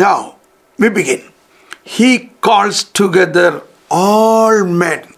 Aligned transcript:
Now, 0.00 0.36
we 0.78 0.88
begin. 0.88 1.24
He 1.84 2.30
calls 2.40 2.84
together 2.84 3.62
all 3.90 4.64
men. 4.64 5.12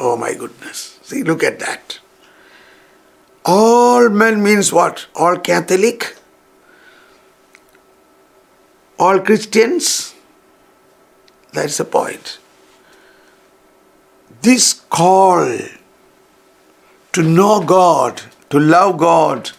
Oh 0.00 0.16
my 0.16 0.32
goodness. 0.32 0.98
See, 1.02 1.22
look 1.22 1.42
at 1.42 1.58
that. 1.58 1.98
All 3.44 4.08
men 4.08 4.42
means 4.42 4.72
what? 4.72 5.06
All 5.14 5.36
Catholic? 5.38 6.16
All 8.98 9.20
Christians? 9.20 10.14
That's 11.52 11.76
the 11.76 11.84
point. 11.84 12.38
This 14.40 14.72
call 14.88 15.58
to 17.12 17.22
know 17.22 17.60
God, 17.60 18.22
to 18.48 18.58
love 18.58 18.96
God, 18.96 19.50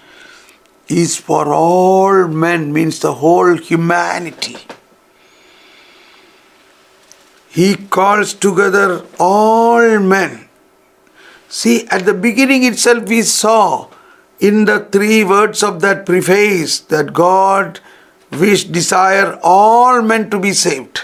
is 0.89 1.17
for 1.17 1.54
all 1.54 2.27
men, 2.27 2.71
means 2.71 2.99
the 2.99 3.13
whole 3.15 3.57
humanity. 3.57 4.57
He 7.49 7.75
calls 7.75 8.34
together 8.34 9.05
all 9.20 9.99
men. 9.99 10.48
See, 11.49 11.88
at 11.88 12.05
the 12.05 12.13
beginning 12.13 12.63
itself, 12.63 13.07
we 13.07 13.21
saw 13.23 13.89
in 14.39 14.65
the 14.65 14.81
three 14.91 15.23
words 15.23 15.63
of 15.63 15.81
that 15.81 16.05
preface 16.05 16.79
that 16.79 17.13
God 17.13 17.79
wished, 18.31 18.71
desire 18.71 19.40
all 19.41 20.01
men 20.01 20.29
to 20.29 20.40
be 20.40 20.54
saved. 20.54 21.01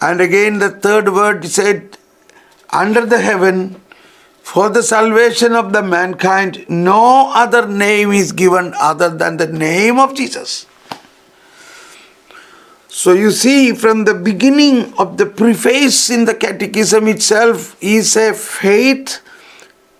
And 0.00 0.20
again, 0.20 0.58
the 0.58 0.70
third 0.70 1.12
word 1.12 1.46
said, 1.46 1.96
under 2.70 3.06
the 3.06 3.20
heaven, 3.20 3.80
for 4.44 4.68
the 4.68 4.82
salvation 4.82 5.56
of 5.56 5.72
the 5.72 5.82
mankind, 5.82 6.66
no 6.68 7.32
other 7.32 7.66
name 7.66 8.12
is 8.12 8.30
given 8.30 8.74
other 8.78 9.08
than 9.08 9.38
the 9.38 9.46
name 9.46 9.98
of 9.98 10.14
Jesus. 10.14 10.66
So 12.88 13.12
you 13.12 13.30
see, 13.30 13.72
from 13.72 14.04
the 14.04 14.12
beginning 14.12 14.92
of 14.98 15.16
the 15.16 15.24
preface 15.24 16.10
in 16.10 16.26
the 16.26 16.34
Catechism 16.34 17.08
itself 17.08 17.74
is 17.82 18.16
a 18.16 18.34
faith. 18.34 19.22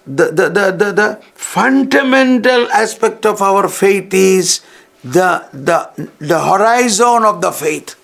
The, 0.06 0.26
the, 0.26 0.46
the, 0.52 0.66
the, 0.76 0.92
the 0.92 1.22
fundamental 1.32 2.70
aspect 2.70 3.24
of 3.24 3.40
our 3.40 3.66
faith 3.66 4.12
is 4.12 4.60
the, 5.02 5.48
the, 5.54 5.88
the 6.18 6.38
horizon 6.38 7.24
of 7.24 7.40
the 7.40 7.50
faith. 7.50 7.96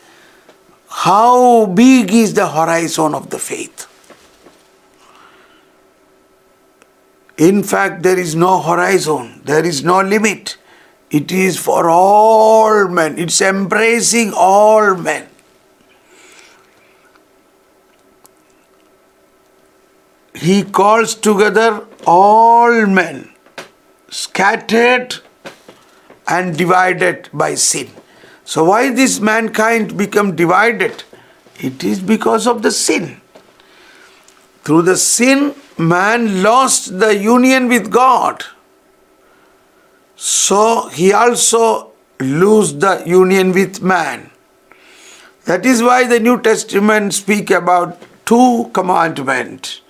How 0.89 1.67
big 1.67 2.11
is 2.11 2.33
the 2.33 2.49
horizon 2.49 3.15
of 3.15 3.29
the 3.29 3.39
faith? 3.39 3.90
In 7.41 7.63
fact, 7.63 8.03
there 8.03 8.19
is 8.19 8.35
no 8.37 8.61
horizon, 8.61 9.41
there 9.47 9.65
is 9.65 9.83
no 9.83 10.03
limit. 10.03 10.59
It 11.11 11.33
is 11.33 11.57
for 11.57 11.89
all 11.89 12.87
men, 12.87 13.19
it's 13.19 13.41
embracing 13.41 14.35
all 14.37 14.95
men. 14.95 15.27
He 20.35 20.65
calls 20.65 21.15
together 21.15 21.87
all 22.07 22.87
men, 22.87 23.31
scattered 24.11 25.17
and 26.29 26.59
divided 26.59 27.31
by 27.33 27.55
sin. 27.55 27.89
So, 28.45 28.65
why 28.65 28.91
this 28.91 29.19
mankind 29.19 29.97
become 29.97 30.37
divided? 30.37 31.05
It 31.59 31.83
is 31.85 32.01
because 32.01 32.47
of 32.47 32.61
the 32.61 32.71
sin. 32.71 33.23
Through 34.63 34.83
the 34.83 34.99
sin, 34.99 35.55
man 35.81 36.43
lost 36.43 36.99
the 36.99 37.17
union 37.17 37.69
with 37.69 37.91
God. 37.91 38.45
So 40.17 40.89
he 40.89 41.13
also 41.13 41.93
lose 42.21 42.75
the 42.75 43.03
union 43.07 43.53
with 43.53 43.83
man. 43.83 44.31
That 45.47 45.65
is 45.65 45.83
why 45.83 46.07
the 46.07 46.21
New 46.21 46.41
Testament 46.41 47.15
speak 47.15 47.51
about 47.51 48.01
two 48.27 48.71
commandments. 48.75 49.81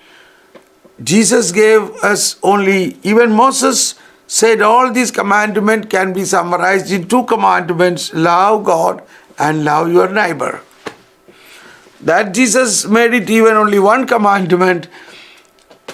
Jesus 1.02 1.50
gave 1.50 1.90
us 2.04 2.38
only, 2.42 2.96
even 3.02 3.32
Moses 3.32 3.94
said 4.26 4.62
all 4.62 4.92
these 4.92 5.10
commandments 5.10 5.88
can 5.88 6.12
be 6.12 6.24
summarized 6.24 6.92
in 6.92 7.08
two 7.08 7.24
commandments 7.24 8.14
love 8.14 8.64
God 8.64 9.02
and 9.38 9.64
love 9.64 9.90
your 9.90 10.08
neighbor. 10.08 10.60
That 12.00 12.32
Jesus 12.32 12.86
made 12.86 13.12
it 13.12 13.28
even 13.28 13.54
only 13.54 13.78
one 13.78 14.06
commandment 14.06 14.86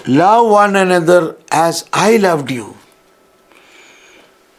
love 0.07 0.49
one 0.49 0.75
another 0.75 1.35
as 1.51 1.85
I 1.91 2.17
loved 2.17 2.49
you. 2.49 2.77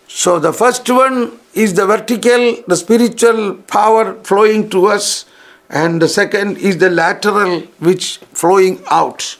So 0.06 0.38
the 0.38 0.52
first 0.52 0.88
one 0.90 1.38
is 1.54 1.74
the 1.74 1.86
vertical, 1.86 2.62
the 2.66 2.76
spiritual 2.76 3.54
power 3.54 4.14
flowing 4.24 4.68
to 4.70 4.86
us, 4.86 5.24
and 5.70 6.00
the 6.00 6.08
second 6.08 6.58
is 6.58 6.78
the 6.78 6.90
lateral, 6.90 7.60
which 7.78 8.18
flowing 8.32 8.82
out. 8.90 9.38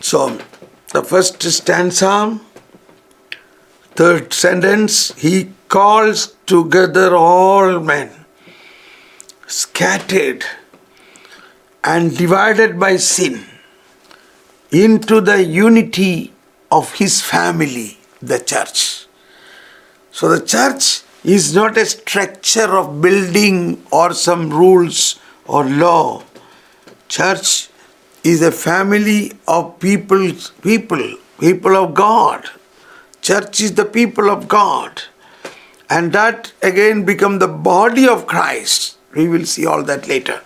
So 0.00 0.38
the 0.92 1.02
first 1.02 1.42
stanza, 1.42 2.40
third 3.94 4.32
sentence, 4.32 5.14
he 5.14 5.52
calls 5.68 6.36
together 6.46 7.14
all 7.14 7.80
men, 7.80 8.10
scattered 9.46 10.44
and 11.82 12.16
divided 12.16 12.78
by 12.78 12.96
sin 12.96 13.44
into 14.74 15.20
the 15.20 15.42
unity 15.44 16.32
of 16.72 16.94
his 16.94 17.22
family, 17.22 17.96
the 18.20 18.40
church. 18.40 19.06
So 20.10 20.28
the 20.28 20.44
church 20.44 21.02
is 21.22 21.54
not 21.54 21.78
a 21.78 21.86
structure 21.86 22.76
of 22.76 23.00
building 23.00 23.86
or 23.92 24.12
some 24.12 24.50
rules 24.50 25.20
or 25.46 25.64
law. 25.64 26.24
Church 27.08 27.68
is 28.24 28.42
a 28.42 28.50
family 28.50 29.32
of 29.46 29.78
people, 29.78 30.32
people, 30.62 31.18
people 31.38 31.76
of 31.76 31.94
God. 31.94 32.48
Church 33.22 33.60
is 33.60 33.74
the 33.74 33.84
people 33.84 34.28
of 34.28 34.48
God. 34.48 35.02
And 35.88 36.12
that 36.12 36.52
again 36.62 37.04
become 37.04 37.38
the 37.38 37.48
body 37.48 38.08
of 38.08 38.26
Christ. 38.26 38.98
We 39.14 39.28
will 39.28 39.46
see 39.46 39.66
all 39.66 39.84
that 39.84 40.08
later. 40.08 40.42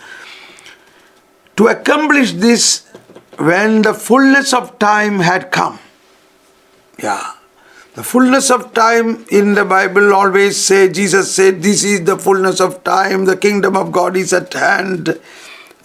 To 1.55 1.67
accomplish 1.67 2.33
this, 2.33 2.88
when 3.39 3.83
the 3.83 3.93
fullness 3.93 4.53
of 4.53 4.77
time 4.79 5.19
had 5.19 5.49
come, 5.49 5.79
yeah, 7.01 7.35
the 7.93 8.03
fullness 8.03 8.51
of 8.51 8.73
time 8.73 9.25
in 9.31 9.53
the 9.53 9.63
Bible 9.63 10.13
always 10.13 10.57
say, 10.57 10.91
Jesus 10.91 11.33
said, 11.33 11.63
this 11.63 11.85
is 11.85 12.03
the 12.03 12.17
fullness 12.17 12.59
of 12.59 12.83
time, 12.83 13.25
the 13.25 13.37
kingdom 13.37 13.77
of 13.77 13.91
God 13.93 14.17
is 14.17 14.33
at 14.33 14.53
hand. 14.53 15.19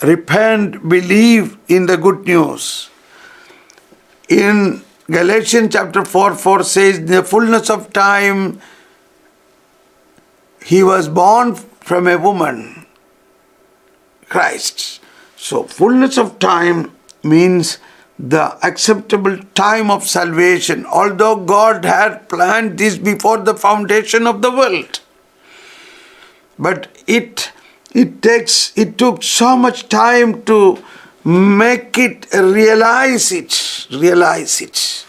Repent, 0.03 0.89
believe 0.89 1.57
in 1.69 1.87
the 1.87 1.97
good 1.97 2.27
news. 2.27 2.91
In 4.29 4.83
Galatians 5.07 5.73
chapter 5.73 6.05
4 6.05 6.35
4 6.35 6.63
says, 6.65 7.07
the 7.07 7.23
fullness 7.23 7.71
of 7.71 7.93
time, 7.93 8.61
he 10.65 10.83
was 10.83 11.09
born 11.09 11.55
from 11.55 12.09
a 12.09 12.19
woman, 12.19 12.87
Christ. 14.29 15.01
So, 15.37 15.63
fullness 15.65 16.19
of 16.19 16.39
time 16.39 16.91
means 17.25 17.79
the 18.19 18.57
acceptable 18.67 19.39
time 19.55 19.91
of 19.91 20.05
salvation, 20.05 20.87
although 20.87 21.37
God 21.37 21.85
had 21.85 22.29
planned 22.29 22.79
this 22.79 22.97
before 22.97 23.39
the 23.39 23.55
foundation 23.55 24.27
of 24.27 24.41
the 24.43 24.51
world. 24.51 25.01
But 26.59 26.89
it 27.07 27.51
it 27.93 28.23
takes 28.23 28.77
it 28.77 28.99
took 28.99 29.23
so 29.23 29.57
much 29.57 29.89
time 29.89 30.43
to 30.45 30.83
make 31.25 31.99
it 31.99 32.27
realize 32.33 33.33
it, 33.33 33.87
realize 33.91 34.61
it. 34.61 35.07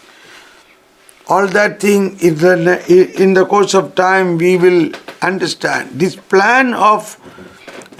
All 1.28 1.46
that 1.48 1.80
thing 1.80 2.18
in 2.20 2.36
the, 2.36 3.20
in 3.20 3.34
the 3.34 3.44
course 3.44 3.74
of 3.74 3.94
time 3.96 4.38
we 4.38 4.56
will 4.56 4.92
understand. 5.22 5.90
This 5.98 6.14
plan 6.14 6.72
of 6.72 7.18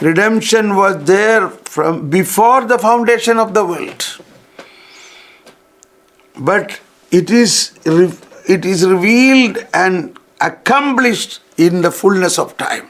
redemption 0.01 0.77
was 0.77 1.05
there 1.05 1.49
from 1.49 2.11
before 2.11 2.65
the 2.65 2.79
foundation 2.79 3.39
of 3.39 3.55
the 3.55 3.65
world. 3.65 4.05
But 6.39 6.81
it 7.11 7.31
is, 7.31 7.73
it 7.85 8.65
is 8.65 8.87
revealed 8.87 9.59
and 9.73 10.19
accomplished 10.41 11.41
in 11.57 11.83
the 11.83 11.91
fullness 11.91 12.39
of 12.39 12.57
time. 12.57 12.89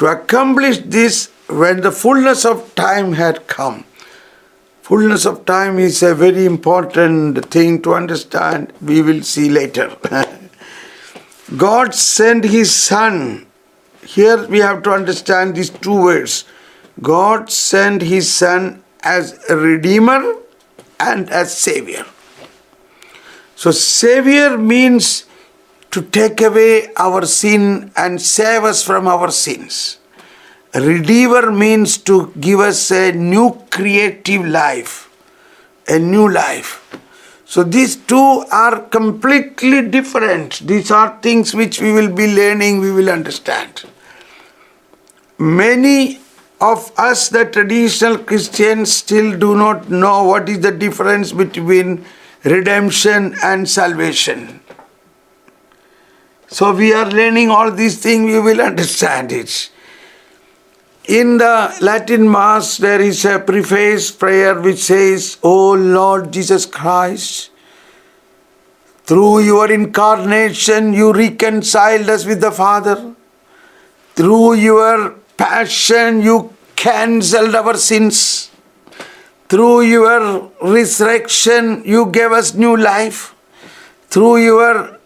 To 0.00 0.06
accomplish 0.06 0.78
this, 0.78 1.30
when 1.46 1.82
the 1.82 1.92
fullness 1.92 2.44
of 2.44 2.74
time 2.74 3.12
had 3.12 3.46
come, 3.46 3.84
fullness 4.82 5.24
of 5.24 5.44
time 5.44 5.78
is 5.78 6.02
a 6.02 6.14
very 6.14 6.46
important 6.46 7.48
thing 7.50 7.80
to 7.82 7.94
understand. 7.94 8.72
We 8.80 9.02
will 9.02 9.22
see 9.22 9.50
later. 9.50 9.96
God 11.56 11.94
sent 11.94 12.44
His 12.44 12.74
Son 12.74 13.46
here 14.06 14.46
we 14.46 14.58
have 14.58 14.82
to 14.84 14.92
understand 14.92 15.56
these 15.56 15.70
two 15.70 16.02
words. 16.02 16.44
God 17.02 17.50
sent 17.50 18.02
His 18.02 18.32
Son 18.32 18.82
as 19.02 19.44
a 19.48 19.56
Redeemer 19.56 20.36
and 21.00 21.28
as 21.30 21.56
Savior. 21.56 22.04
So, 23.56 23.70
Savior 23.70 24.56
means 24.56 25.26
to 25.90 26.02
take 26.02 26.40
away 26.40 26.92
our 26.96 27.24
sin 27.24 27.92
and 27.96 28.20
save 28.20 28.64
us 28.64 28.82
from 28.82 29.06
our 29.06 29.30
sins. 29.30 29.98
Redeemer 30.74 31.52
means 31.52 31.98
to 31.98 32.32
give 32.40 32.58
us 32.58 32.90
a 32.90 33.12
new 33.12 33.62
creative 33.70 34.44
life, 34.44 35.08
a 35.86 36.00
new 36.00 36.28
life. 36.28 36.80
So 37.44 37.62
these 37.62 37.94
two 37.94 38.44
are 38.50 38.80
completely 38.80 39.88
different. 39.88 40.66
These 40.66 40.90
are 40.90 41.16
things 41.22 41.54
which 41.54 41.80
we 41.80 41.92
will 41.92 42.12
be 42.12 42.34
learning, 42.34 42.80
we 42.80 42.90
will 42.90 43.08
understand. 43.08 43.84
Many 45.38 46.20
of 46.60 46.92
us, 46.96 47.28
the 47.28 47.44
traditional 47.44 48.18
Christians, 48.18 48.92
still 48.92 49.36
do 49.38 49.56
not 49.56 49.90
know 49.90 50.24
what 50.24 50.48
is 50.48 50.60
the 50.60 50.70
difference 50.70 51.32
between 51.32 52.04
redemption 52.44 53.34
and 53.42 53.68
salvation. 53.68 54.60
So 56.48 56.74
we 56.74 56.92
are 56.92 57.10
learning 57.10 57.50
all 57.50 57.70
these 57.70 58.00
things, 58.00 58.32
we 58.32 58.38
will 58.38 58.60
understand 58.60 59.32
it. 59.32 59.70
In 61.06 61.36
the 61.38 61.76
Latin 61.82 62.30
Mass, 62.30 62.78
there 62.78 63.00
is 63.00 63.24
a 63.24 63.38
preface 63.38 64.10
prayer 64.10 64.58
which 64.58 64.78
says, 64.78 65.36
O 65.42 65.72
Lord 65.72 66.32
Jesus 66.32 66.64
Christ, 66.64 67.50
through 69.04 69.40
your 69.40 69.70
incarnation, 69.70 70.94
you 70.94 71.12
reconciled 71.12 72.08
us 72.08 72.24
with 72.24 72.40
the 72.40 72.50
Father. 72.50 73.14
Through 74.14 74.54
your 74.54 75.16
passion, 75.36 76.22
you 76.22 76.52
cancelled 76.76 77.54
our 77.54 77.76
sins. 77.76 78.50
Through 79.48 79.82
your 79.82 80.50
resurrection, 80.62 81.82
you 81.84 82.06
gave 82.06 82.32
us 82.32 82.54
new 82.54 82.76
life. 82.76 83.34
Through 84.08 84.38
your 84.38 84.98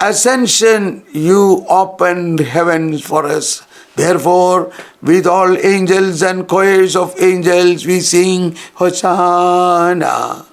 ascension, 0.00 1.04
you 1.12 1.64
opened 1.68 2.40
heaven 2.40 2.98
for 2.98 3.26
us. 3.26 3.62
Therefore, 3.94 4.72
with 5.02 5.26
all 5.26 5.56
angels 5.58 6.22
and 6.22 6.48
choirs 6.48 6.96
of 6.96 7.14
angels, 7.20 7.84
we 7.86 8.00
sing 8.00 8.56
Hosanna. 8.74 10.46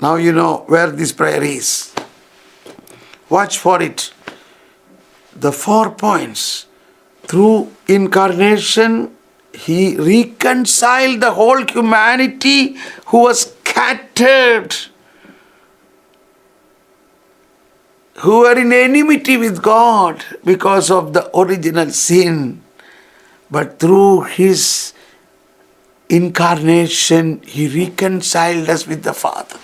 Now 0.00 0.14
you 0.16 0.32
know 0.32 0.64
where 0.66 0.90
this 0.90 1.12
prayer 1.12 1.42
is. 1.42 1.94
Watch 3.28 3.58
for 3.58 3.82
it. 3.82 4.12
The 5.36 5.52
four 5.52 5.90
points. 5.90 6.66
Through 7.30 7.70
incarnation, 7.86 9.16
he 9.54 9.96
reconciled 9.96 11.20
the 11.20 11.30
whole 11.30 11.64
humanity 11.64 12.76
who 13.06 13.20
was 13.20 13.42
scattered, 13.42 14.74
who 18.16 18.40
were 18.40 18.58
in 18.58 18.72
enmity 18.72 19.36
with 19.36 19.62
God 19.62 20.24
because 20.44 20.90
of 20.90 21.12
the 21.12 21.30
original 21.38 21.90
sin. 21.90 22.64
But 23.48 23.78
through 23.78 24.22
his 24.22 24.92
incarnation, 26.08 27.42
he 27.42 27.68
reconciled 27.68 28.68
us 28.68 28.88
with 28.88 29.04
the 29.04 29.14
Father. 29.14 29.60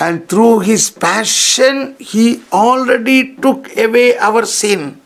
And 0.00 0.28
through 0.28 0.58
his 0.66 0.90
passion, 0.90 1.94
he 2.00 2.42
already 2.52 3.36
took 3.36 3.76
away 3.76 4.18
our 4.18 4.44
sin. 4.44 5.02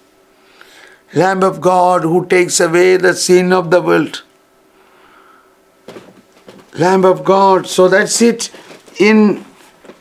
Lamb 1.14 1.42
of 1.42 1.60
God 1.60 2.02
who 2.02 2.26
takes 2.26 2.60
away 2.60 2.96
the 2.96 3.14
sin 3.14 3.52
of 3.52 3.70
the 3.70 3.82
world. 3.82 4.22
Lamb 6.78 7.04
of 7.04 7.24
God. 7.24 7.66
So 7.66 7.88
that's 7.88 8.22
it. 8.22 8.50
In 8.98 9.44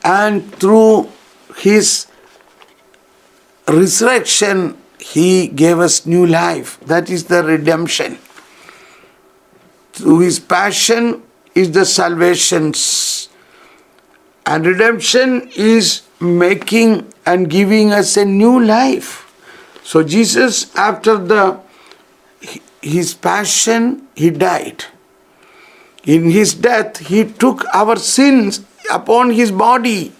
and 0.04 0.54
through 0.56 1.10
his 1.58 2.08
resurrection, 3.68 4.78
he 5.00 5.48
gave 5.48 5.80
us 5.80 6.06
new 6.06 6.26
life. 6.26 6.80
That 6.82 7.10
is 7.10 7.26
the 7.26 7.44
redemption. 7.44 8.20
Through 9.94 10.20
his 10.20 10.40
passion 10.40 11.24
is 11.56 11.72
the 11.72 11.86
salvation. 11.86 12.74
And 14.46 14.66
redemption 14.66 15.50
is 15.56 16.04
making 16.20 17.12
and 17.26 17.50
giving 17.50 17.92
us 17.92 18.16
a 18.18 18.26
new 18.26 18.64
life. 18.64 19.29
So 19.84 20.04
Jesus, 20.04 20.76
after 20.76 21.18
the 21.18 21.60
his 22.82 23.14
passion, 23.14 24.08
he 24.16 24.30
died. 24.30 24.86
In 26.04 26.30
his 26.30 26.54
death, 26.54 26.98
he 26.98 27.26
took 27.26 27.66
our 27.74 27.98
sins 27.98 28.62
upon 28.90 29.32
his 29.32 29.52
body 29.52 30.14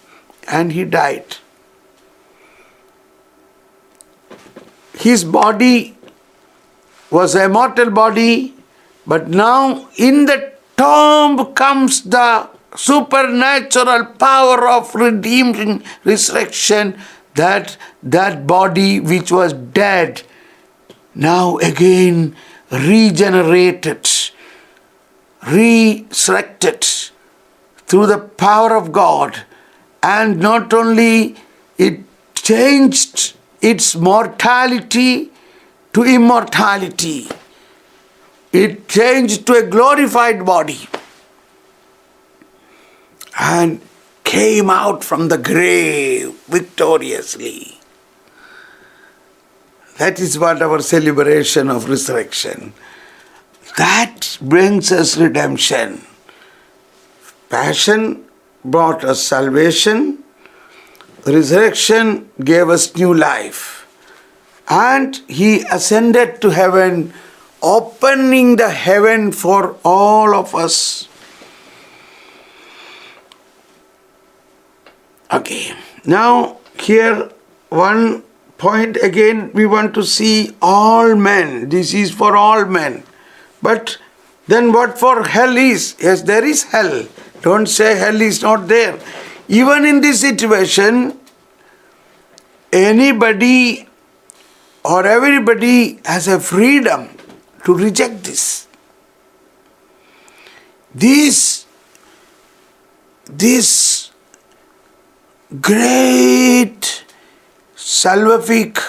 and 0.48 0.72
he 0.72 0.84
died. 0.84 1.38
His 4.94 5.24
body 5.24 5.96
was 7.10 7.34
a 7.36 7.48
mortal 7.48 7.90
body, 7.90 8.54
but 9.08 9.30
now 9.30 9.88
in 9.96 10.26
the 10.26 10.52
tomb 10.76 11.54
comes 11.54 12.04
the 12.04 12.50
supernatural 12.76 14.06
power 14.20 14.68
of 14.68 14.94
redeeming 14.94 15.84
resurrection 16.04 17.00
that 17.40 17.78
that 18.04 18.46
body 18.48 19.00
which 19.00 19.32
was 19.32 19.54
dead 19.54 20.22
now 21.16 21.58
again 21.58 22.36
regenerated, 22.72 24.10
resurrected 25.48 26.86
through 27.88 28.06
the 28.06 28.20
power 28.46 28.76
of 28.76 28.92
God, 28.92 29.44
and 30.04 30.40
not 30.40 30.74
only 30.74 31.36
it 31.78 32.00
changed 32.36 33.34
its 33.62 33.96
mortality 33.96 35.32
to 35.94 36.04
immortality, 36.04 37.28
it 38.52 38.88
changed 38.88 39.46
to 39.48 39.54
a 39.54 39.64
glorified 39.64 40.46
body. 40.46 40.80
And 43.40 43.82
came 44.30 44.70
out 44.70 45.04
from 45.04 45.28
the 45.30 45.38
grave 45.40 46.36
victoriously. 46.48 47.80
That 49.98 50.20
is 50.20 50.38
what 50.38 50.62
our 50.62 50.82
celebration 50.84 51.68
of 51.68 51.90
resurrection. 51.90 52.74
That 53.78 54.38
brings 54.40 54.92
us 54.92 55.18
redemption. 55.18 56.06
Passion 57.50 58.24
brought 58.64 59.04
us 59.04 59.24
salvation. 59.24 60.24
Resurrection 61.26 62.30
gave 62.44 62.70
us 62.70 62.96
new 62.96 63.16
life. 63.16 63.88
And 64.70 65.18
he 65.28 65.62
ascended 65.72 66.40
to 66.42 66.52
heaven, 66.52 67.14
opening 67.64 68.58
the 68.58 68.70
heaven 68.70 69.32
for 69.32 69.76
all 69.84 70.36
of 70.36 70.54
us 70.54 71.09
Okay, 75.32 75.76
now 76.06 76.58
here 76.80 77.30
one 77.70 78.24
point 78.58 78.98
again 78.98 79.52
we 79.54 79.66
want 79.66 79.94
to 79.94 80.04
see 80.04 80.56
all 80.62 81.16
men. 81.16 81.70
This 81.70 81.94
is 81.94 82.12
for 82.12 82.36
all 82.36 82.66
men. 82.66 83.04
But 83.62 83.98
then 84.48 84.72
what 84.74 84.98
for 84.98 85.24
hell 85.24 85.56
is? 85.56 85.96
Yes, 86.00 86.24
there 86.24 86.44
is 86.44 86.64
hell. 86.64 87.08
Don't 87.42 87.68
say 87.68 87.96
hell 87.96 88.20
is 88.20 88.42
not 88.42 88.68
there. 88.68 89.00
Even 89.48 89.86
in 89.86 90.02
this 90.02 90.22
situation, 90.22 91.20
anybody 92.74 93.88
or 94.84 95.06
everybody 95.06 96.00
has 96.06 96.28
a 96.28 96.40
freedom 96.40 97.10
to 97.66 97.76
reject 97.76 98.24
this. 98.24 98.68
This, 100.96 101.66
this 103.26 104.09
great 105.58 107.04
salvific 107.76 108.80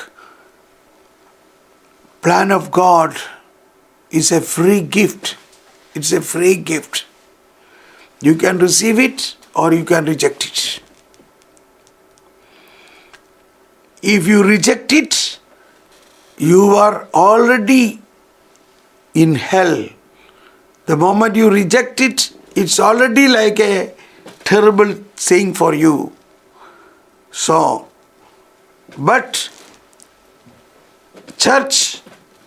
plan 2.20 2.52
of 2.52 2.70
God 2.70 3.16
is 4.10 4.30
a 4.30 4.42
free 4.42 4.82
gift. 4.82 5.36
It's 5.94 6.12
a 6.12 6.20
free 6.20 6.56
gift. 6.56 7.06
You 8.20 8.34
can 8.34 8.58
receive 8.58 8.98
it 8.98 9.36
or 9.54 9.72
you 9.72 9.84
can 9.84 10.04
reject 10.04 10.46
it. 10.46 10.82
If 14.02 14.26
you 14.26 14.42
reject 14.42 14.92
it, 14.92 15.38
you 16.36 16.74
are 16.74 17.08
already 17.14 18.00
in 19.14 19.34
hell. 19.34 19.88
The 20.84 20.96
moment 20.96 21.36
you 21.36 21.50
reject 21.50 22.00
it, 22.00 22.32
it's 22.54 22.78
already 22.78 23.28
like 23.28 23.60
a 23.60 23.94
terrible 24.44 24.92
thing 25.16 25.54
for 25.54 25.74
you. 25.74 26.12
So, 27.30 27.88
but 28.98 29.48
church 31.38 32.02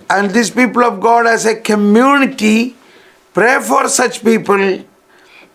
and 0.09 0.31
these 0.31 0.51
people 0.51 0.83
of 0.83 0.99
God 0.99 1.25
as 1.25 1.45
a 1.45 1.55
community 1.55 2.75
pray 3.33 3.59
for 3.61 3.87
such 3.87 4.23
people. 4.23 4.83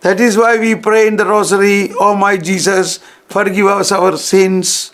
That 0.01 0.19
is 0.19 0.37
why 0.37 0.57
we 0.57 0.75
pray 0.75 1.07
in 1.07 1.17
the 1.17 1.25
Rosary, 1.25 1.91
Oh 1.99 2.15
my 2.15 2.37
Jesus, 2.37 2.99
forgive 3.27 3.67
us 3.67 3.91
our 3.91 4.17
sins, 4.17 4.91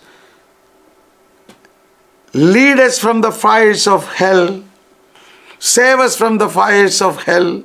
lead 2.32 2.78
us 2.78 2.98
from 2.98 3.20
the 3.20 3.30
fires 3.30 3.86
of 3.86 4.06
hell, 4.14 4.64
save 5.58 6.00
us 6.00 6.16
from 6.16 6.38
the 6.38 6.48
fires 6.48 7.00
of 7.00 7.22
hell, 7.22 7.62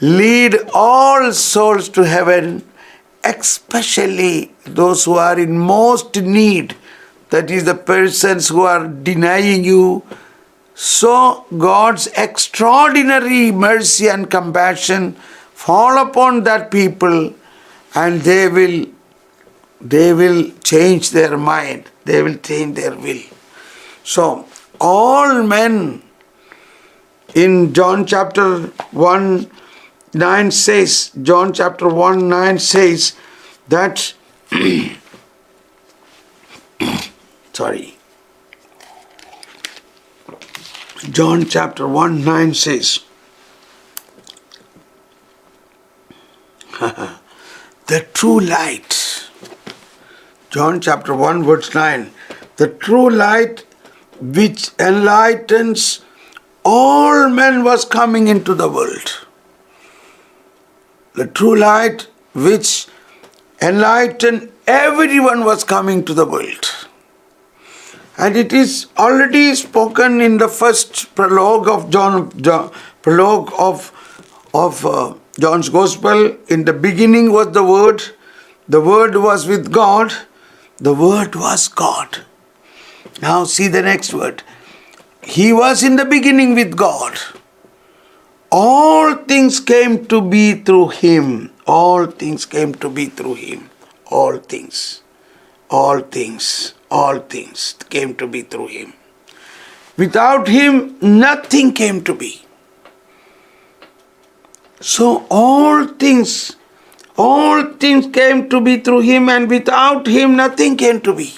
lead 0.00 0.56
all 0.72 1.32
souls 1.32 1.88
to 1.90 2.04
heaven, 2.04 2.64
especially 3.34 4.52
those 4.64 5.04
who 5.04 5.14
are 5.14 5.38
in 5.38 5.58
most 5.58 6.16
need, 6.16 6.76
that 7.30 7.50
is, 7.50 7.64
the 7.64 7.74
persons 7.74 8.48
who 8.48 8.62
are 8.62 8.86
denying 8.88 9.64
you. 9.64 10.02
So, 10.74 11.46
God's 11.56 12.06
extraordinary 12.16 13.50
mercy 13.50 14.08
and 14.08 14.30
compassion 14.30 15.16
fall 15.64 15.98
upon 16.06 16.44
that 16.44 16.70
people 16.70 17.34
and 17.94 18.20
they 18.20 18.46
will 18.56 18.86
they 19.80 20.12
will 20.12 20.40
change 20.70 21.10
their 21.10 21.36
mind 21.36 21.90
they 22.04 22.22
will 22.22 22.36
change 22.48 22.76
their 22.76 22.94
will 23.04 23.22
so 24.14 24.24
all 24.80 25.42
men 25.54 26.02
in 27.44 27.72
john 27.78 28.04
chapter 28.14 28.46
1 29.08 29.50
9 30.16 30.50
says 30.50 31.10
john 31.30 31.52
chapter 31.52 31.88
1 31.88 32.28
9 32.28 32.58
says 32.58 33.14
that 33.68 34.14
sorry 37.52 37.96
john 41.10 41.44
chapter 41.56 41.86
1 41.88 42.24
9 42.24 42.54
says 42.54 43.00
the 47.86 48.06
true 48.12 48.40
light. 48.40 49.28
John 50.50 50.80
chapter 50.80 51.14
1, 51.14 51.42
verse 51.44 51.74
9. 51.74 52.10
The 52.56 52.68
true 52.68 53.08
light 53.08 53.64
which 54.20 54.70
enlightens 54.78 56.04
all 56.64 57.28
men 57.28 57.64
was 57.64 57.84
coming 57.84 58.28
into 58.28 58.54
the 58.54 58.68
world. 58.68 59.25
The 61.16 61.26
true 61.26 61.56
light 61.56 62.08
which 62.34 62.86
enlightened 63.60 64.52
everyone 64.66 65.44
was 65.44 65.64
coming 65.64 66.04
to 66.04 66.14
the 66.14 66.26
world. 66.26 66.66
And 68.18 68.36
it 68.36 68.52
is 68.52 68.86
already 68.96 69.54
spoken 69.54 70.20
in 70.20 70.38
the 70.38 70.48
first 70.48 71.14
prologue 71.14 71.68
of 71.68 71.90
John, 71.90 72.30
prologue 73.02 73.50
of, 73.58 73.92
of 74.54 74.86
uh, 74.86 75.14
John's 75.38 75.68
Gospel, 75.68 76.36
in 76.48 76.64
the 76.64 76.72
beginning 76.72 77.32
was 77.32 77.52
the 77.52 77.64
Word, 77.64 78.02
the 78.68 78.80
Word 78.80 79.16
was 79.16 79.46
with 79.46 79.70
God, 79.72 80.12
the 80.78 80.94
Word 80.94 81.34
was 81.34 81.68
God. 81.68 82.24
Now 83.22 83.44
see 83.44 83.68
the 83.68 83.82
next 83.82 84.12
word. 84.12 84.42
He 85.22 85.52
was 85.52 85.82
in 85.82 85.96
the 85.96 86.04
beginning 86.04 86.54
with 86.54 86.76
God. 86.76 87.18
All 88.50 89.14
things 89.14 89.60
came 89.60 90.06
to 90.06 90.20
be 90.20 90.54
through 90.54 90.88
Him. 90.88 91.50
All 91.66 92.06
things 92.06 92.46
came 92.46 92.74
to 92.76 92.88
be 92.88 93.06
through 93.06 93.34
Him. 93.34 93.70
All 94.06 94.38
things. 94.38 95.02
All 95.68 96.00
things. 96.00 96.74
All 96.90 97.18
things 97.18 97.74
came 97.90 98.14
to 98.16 98.26
be 98.26 98.42
through 98.42 98.68
Him. 98.68 98.92
Without 99.96 100.48
Him, 100.48 100.96
nothing 101.00 101.72
came 101.72 102.02
to 102.04 102.14
be. 102.14 102.46
So 104.80 105.26
all 105.30 105.86
things, 105.86 106.56
all 107.16 107.64
things 107.64 108.06
came 108.14 108.48
to 108.50 108.60
be 108.60 108.78
through 108.78 109.00
him, 109.00 109.28
and 109.28 109.48
without 109.48 110.06
him 110.06 110.36
nothing 110.36 110.76
came 110.76 111.00
to 111.00 111.14
be. 111.14 111.34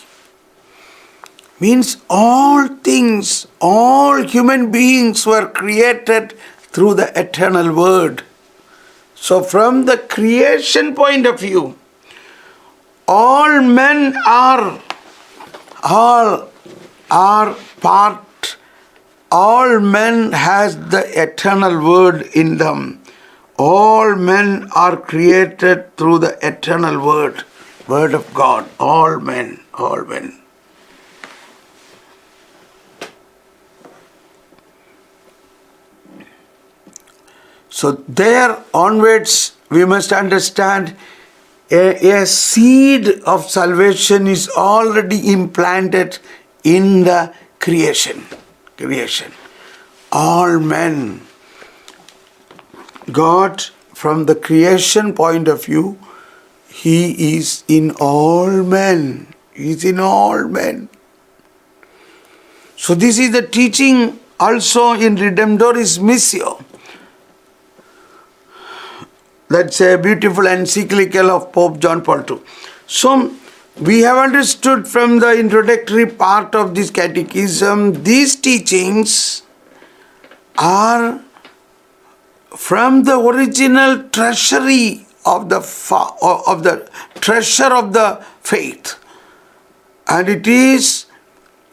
Means 1.60 1.98
all 2.10 2.68
things, 2.68 3.46
all 3.60 4.22
human 4.22 4.70
beings 4.70 5.24
were 5.26 5.46
created 5.48 6.34
through 6.68 6.94
the 6.94 7.18
eternal 7.18 7.74
word. 7.74 8.22
So, 9.14 9.42
from 9.42 9.86
the 9.86 9.98
creation 9.98 10.94
point 10.94 11.26
of 11.26 11.40
view, 11.40 11.76
all 13.06 13.62
men 13.62 14.14
are 14.26 14.80
all 15.82 16.50
are 17.10 17.56
part 17.80 18.56
all 19.30 19.80
men 19.80 20.32
has 20.32 20.76
the 20.90 21.04
eternal 21.20 21.82
word 21.82 22.22
in 22.34 22.58
them 22.58 23.02
all 23.58 24.14
men 24.14 24.68
are 24.72 24.96
created 24.96 25.96
through 25.96 26.20
the 26.20 26.38
eternal 26.46 27.04
word, 27.04 27.42
word 27.88 28.14
of 28.14 28.32
God. 28.32 28.68
All 28.78 29.18
men, 29.18 29.60
all 29.74 30.04
men. 30.04 30.37
So, 37.70 37.92
there 38.08 38.62
onwards, 38.72 39.56
we 39.70 39.84
must 39.84 40.12
understand 40.12 40.96
a, 41.70 42.22
a, 42.22 42.26
seed 42.26 43.08
of 43.26 43.50
salvation 43.50 44.26
is 44.26 44.48
already 44.48 45.30
implanted 45.32 46.18
in 46.64 47.04
the 47.04 47.34
creation. 47.60 48.24
Creation. 48.76 49.32
All 50.10 50.58
men 50.58 51.20
God, 53.10 53.62
from 53.94 54.26
the 54.26 54.34
creation 54.34 55.14
point 55.14 55.48
of 55.48 55.64
view, 55.64 55.98
He 56.68 57.36
is 57.36 57.64
in 57.66 57.92
all 57.92 58.50
men. 58.62 59.34
He 59.52 59.70
is 59.70 59.84
in 59.84 59.98
all 59.98 60.44
men. 60.44 60.88
So, 62.76 62.94
this 62.94 63.18
is 63.18 63.32
the 63.32 63.42
teaching 63.42 64.20
also 64.38 64.92
in 64.92 65.16
Redemptoris 65.16 65.98
Missio. 65.98 66.62
That's 69.48 69.80
a 69.80 69.96
beautiful 69.96 70.46
encyclical 70.46 71.30
of 71.30 71.52
Pope 71.52 71.78
John 71.78 72.02
Paul 72.02 72.24
II. 72.30 72.40
So, 72.86 73.34
we 73.80 74.00
have 74.00 74.18
understood 74.18 74.88
from 74.88 75.20
the 75.20 75.38
introductory 75.38 76.06
part 76.06 76.54
of 76.54 76.74
this 76.74 76.90
catechism, 76.90 78.02
these 78.02 78.36
teachings 78.36 79.42
are 80.58 81.20
from 82.56 83.04
the 83.04 83.18
original 83.18 84.08
treasury 84.08 85.06
of 85.24 85.48
the 85.48 85.58
of 86.46 86.62
the 86.62 86.90
treasure 87.20 87.72
of 87.72 87.92
the 87.92 88.24
faith 88.40 88.96
and 90.08 90.28
it 90.28 90.46
is 90.46 91.06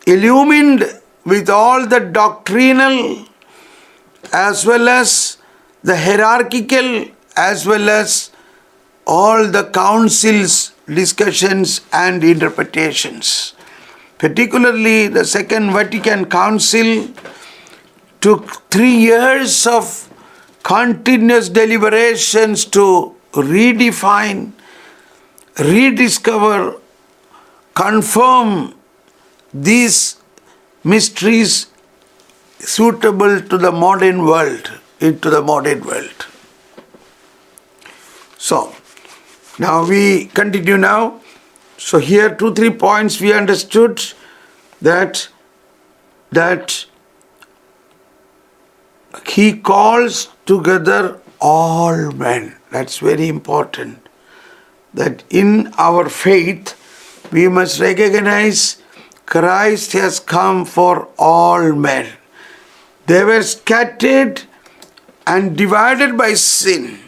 illumined 0.05 0.83
with 1.25 1.49
all 1.49 1.87
the 1.87 1.99
doctrinal 1.99 3.25
as 4.33 4.65
well 4.65 4.89
as 4.89 5.37
the 5.83 5.97
hierarchical 5.97 7.05
as 7.35 7.65
well 7.65 7.89
as 7.89 8.31
all 9.05 9.47
the 9.47 9.63
councils 9.81 10.73
discussions 10.87 11.81
and 11.91 12.23
interpretations 12.23 13.53
particularly 14.17 15.07
the 15.07 15.25
second 15.25 15.71
vatican 15.71 16.25
council 16.25 17.07
took 18.21 18.51
3 18.71 18.89
years 18.89 19.67
of 19.67 20.09
continuous 20.63 21.47
deliberations 21.47 22.65
to 22.65 23.15
redefine, 23.33 24.51
rediscover, 25.59 26.77
confirm 27.75 28.73
these 29.53 30.17
mysteries 30.83 31.67
suitable 32.59 33.39
to 33.41 33.57
the 33.57 33.71
modern 33.71 34.25
world, 34.25 34.71
into 34.99 35.29
the 35.29 35.41
modern 35.41 35.85
world. 35.85 36.25
So, 38.45 38.75
now 39.57 39.87
we 39.89 40.25
continue 40.25 40.77
now. 40.77 41.19
So 41.79 41.97
here 41.97 42.35
two 42.41 42.53
three 42.53 42.69
points 42.69 43.19
we 43.19 43.33
understood 43.33 44.03
that 44.79 45.29
that 46.29 46.85
he 49.27 49.45
calls 49.69 50.27
together 50.45 51.19
all 51.41 52.11
men. 52.11 52.55
That's 52.69 52.99
very 52.99 53.29
important. 53.29 54.09
That 54.93 55.23
in 55.31 55.73
our 55.79 56.07
faith, 56.07 56.75
we 57.31 57.47
must 57.47 57.79
recognize 57.79 58.79
Christ 59.25 59.93
has 59.93 60.19
come 60.19 60.65
for 60.65 61.07
all 61.17 61.73
men. 61.73 62.13
They 63.07 63.23
were 63.23 63.41
scattered 63.41 64.43
and 65.25 65.57
divided 65.57 66.15
by 66.15 66.35
sin. 66.35 66.99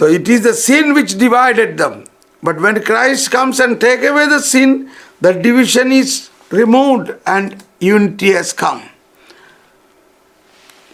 So 0.00 0.06
it 0.06 0.30
is 0.30 0.44
the 0.44 0.54
sin 0.54 0.94
which 0.94 1.18
divided 1.18 1.76
them. 1.76 2.04
But 2.42 2.58
when 2.58 2.82
Christ 2.82 3.30
comes 3.30 3.60
and 3.60 3.78
take 3.78 4.02
away 4.02 4.26
the 4.30 4.38
sin, 4.40 4.90
the 5.20 5.34
division 5.34 5.92
is 5.92 6.30
removed 6.48 7.10
and 7.26 7.62
unity 7.80 8.30
has 8.30 8.54
come 8.54 8.80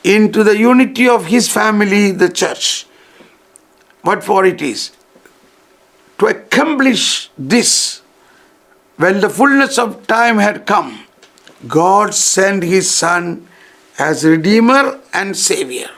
into 0.02 0.42
the 0.42 0.58
unity 0.58 1.08
of 1.08 1.26
his 1.26 1.48
family, 1.48 2.10
the 2.10 2.28
church. 2.28 2.86
what 4.02 4.24
for 4.24 4.44
it 4.44 4.60
is. 4.60 4.90
To 6.18 6.26
accomplish 6.26 7.30
this, 7.38 8.02
when 8.96 9.20
the 9.20 9.30
fullness 9.30 9.78
of 9.78 10.04
time 10.08 10.38
had 10.38 10.66
come, 10.66 11.04
God 11.68 12.12
sent 12.12 12.64
His 12.64 12.90
Son 12.90 13.46
as 13.98 14.24
Redeemer 14.24 15.00
and 15.12 15.36
Savior. 15.36 15.90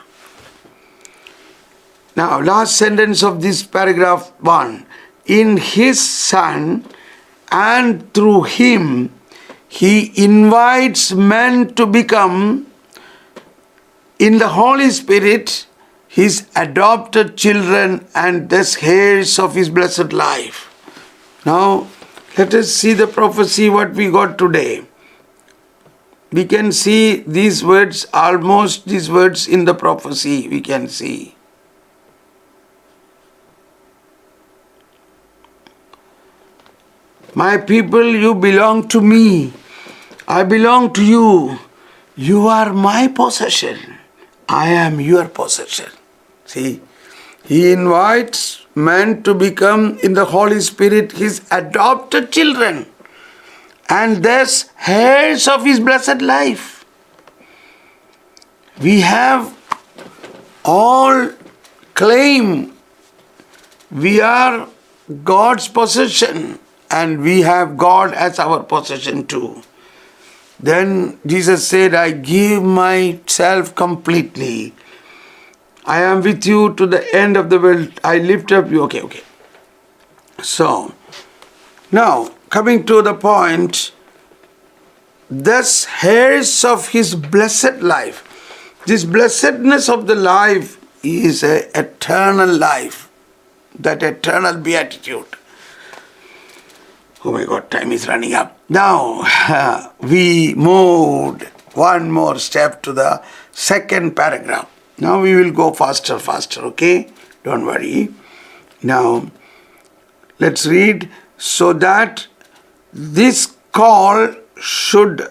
Now, 2.15 2.41
last 2.41 2.75
sentence 2.75 3.23
of 3.23 3.41
this 3.41 3.63
paragraph 3.63 4.31
1 4.39 4.85
In 5.25 5.57
His 5.57 5.99
Son 5.99 6.85
and 7.51 8.13
through 8.13 8.43
Him, 8.43 9.13
He 9.67 10.11
invites 10.21 11.11
men 11.13 11.73
to 11.75 11.85
become, 11.85 12.67
in 14.17 14.37
the 14.37 14.49
Holy 14.49 14.89
Spirit, 14.89 15.67
His 16.07 16.47
adopted 16.55 17.37
children 17.37 18.07
and 18.15 18.49
thus 18.49 18.81
heirs 18.83 19.39
of 19.39 19.55
His 19.55 19.69
blessed 19.69 20.11
life. 20.11 20.65
Now, 21.45 21.87
let 22.37 22.53
us 22.53 22.71
see 22.71 22.93
the 22.93 23.07
prophecy 23.07 23.69
what 23.69 23.93
we 23.93 24.09
got 24.11 24.37
today. 24.37 24.83
We 26.31 26.45
can 26.45 26.71
see 26.71 27.21
these 27.21 27.63
words, 27.63 28.05
almost 28.13 28.87
these 28.87 29.09
words 29.09 29.47
in 29.47 29.65
the 29.65 29.73
prophecy, 29.73 30.47
we 30.47 30.61
can 30.61 30.87
see. 30.87 31.35
My 37.39 37.55
people, 37.55 38.05
you 38.21 38.35
belong 38.35 38.89
to 38.89 38.99
me. 38.99 39.53
I 40.27 40.43
belong 40.43 40.91
to 40.95 41.05
you. 41.09 41.57
You 42.17 42.47
are 42.47 42.73
my 42.73 43.07
possession. 43.07 43.77
I 44.49 44.67
am 44.79 44.99
your 44.99 45.25
possession. 45.29 45.89
See, 46.45 46.81
he 47.45 47.71
invites 47.71 48.65
men 48.75 49.23
to 49.23 49.33
become 49.33 49.97
in 50.03 50.15
the 50.19 50.25
Holy 50.25 50.59
Spirit 50.59 51.13
his 51.13 51.41
adopted 51.49 52.29
children 52.33 52.85
and 53.87 54.21
thus 54.21 54.69
heirs 54.85 55.47
of 55.47 55.63
his 55.63 55.79
blessed 55.79 56.21
life. 56.21 56.83
We 58.81 58.99
have 58.99 59.57
all 60.65 61.29
claim 61.93 62.73
we 63.91 64.19
are 64.19 64.67
God's 65.23 65.69
possession 65.69 66.59
and 66.89 67.21
we 67.21 67.41
have 67.41 67.77
God 67.77 68.13
as 68.13 68.39
our 68.39 68.63
possession 68.63 69.25
too. 69.27 69.61
Then 70.59 71.19
Jesus 71.25 71.67
said, 71.67 71.93
I 71.93 72.11
give 72.11 72.63
myself 72.63 73.75
completely. 73.75 74.73
I 75.85 76.01
am 76.01 76.21
with 76.21 76.45
you 76.45 76.73
to 76.75 76.85
the 76.85 77.15
end 77.15 77.37
of 77.37 77.49
the 77.49 77.59
world. 77.59 77.99
I 78.03 78.17
lift 78.17 78.51
up 78.51 78.69
you. 78.69 78.83
Okay, 78.83 79.01
okay. 79.01 79.23
So, 80.41 80.93
now 81.91 82.31
coming 82.49 82.85
to 82.85 83.01
the 83.01 83.13
point, 83.13 83.91
thus 85.29 85.87
heirs 86.03 86.65
of 86.65 86.89
his 86.89 87.15
blessed 87.15 87.81
life. 87.81 88.25
This 88.85 89.03
blessedness 89.03 89.87
of 89.87 90.07
the 90.07 90.15
life 90.15 90.77
is 91.03 91.43
an 91.43 91.63
eternal 91.75 92.49
life, 92.49 93.09
that 93.77 94.01
eternal 94.01 94.55
beatitude. 94.55 95.25
Oh 97.25 97.33
my 97.33 97.43
God, 97.43 97.69
time 97.69 97.91
is 97.91 98.07
running 98.07 98.33
up. 98.33 98.57
Now, 98.69 99.91
we 99.99 100.53
moved 100.55 101.43
one 101.73 102.11
more 102.11 102.39
step 102.39 102.81
to 102.83 102.93
the 102.93 103.21
second 103.51 104.15
paragraph. 104.15 104.69
Now 104.97 105.21
we 105.21 105.35
will 105.35 105.51
go 105.51 105.73
faster, 105.73 106.17
faster, 106.17 106.61
okay? 106.61 107.09
Don't 107.43 107.65
worry. 107.65 108.09
Now, 108.81 109.29
let's 110.39 110.65
read 110.65 111.09
so 111.37 111.73
that 111.73 112.27
this 112.93 113.57
call 113.73 114.33
should 114.61 115.27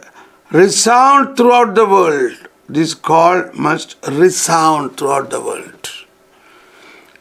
resound 0.51 1.39
throughout 1.39 1.75
the 1.75 1.87
world. 1.87 2.37
This 2.69 2.93
call 2.93 3.51
must 3.55 3.97
resound 4.07 4.99
throughout 4.99 5.31
the 5.31 5.41
world. 5.41 5.89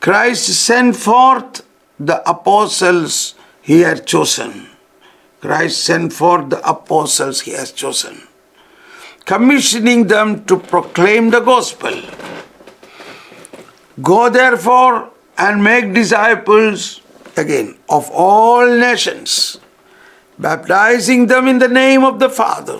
Christ 0.02 0.46
sent 0.48 0.98
forth 0.98 1.66
the 1.98 2.30
apostles 2.30 3.36
he 3.68 3.82
had 3.82 4.08
chosen. 4.08 4.66
Christ 5.42 5.84
sent 5.84 6.14
forth 6.14 6.50
the 6.50 6.62
apostles 6.68 7.42
he 7.42 7.52
has 7.52 7.74
chosen, 7.74 8.22
commissioning 9.26 10.08
them 10.08 10.46
to 10.46 10.58
proclaim 10.58 11.30
the 11.32 11.42
gospel. 11.42 12.02
Go 14.02 14.30
therefore 14.30 15.12
and 15.38 15.62
make 15.62 15.94
disciples 15.94 17.02
again 17.36 17.78
of 17.90 18.10
all 18.10 18.66
nations, 18.66 19.60
baptizing 20.40 21.28
them 21.28 21.50
in 21.50 21.60
the 21.60 21.68
name 21.68 22.06
of 22.06 22.20
the 22.20 22.30
Father 22.30 22.80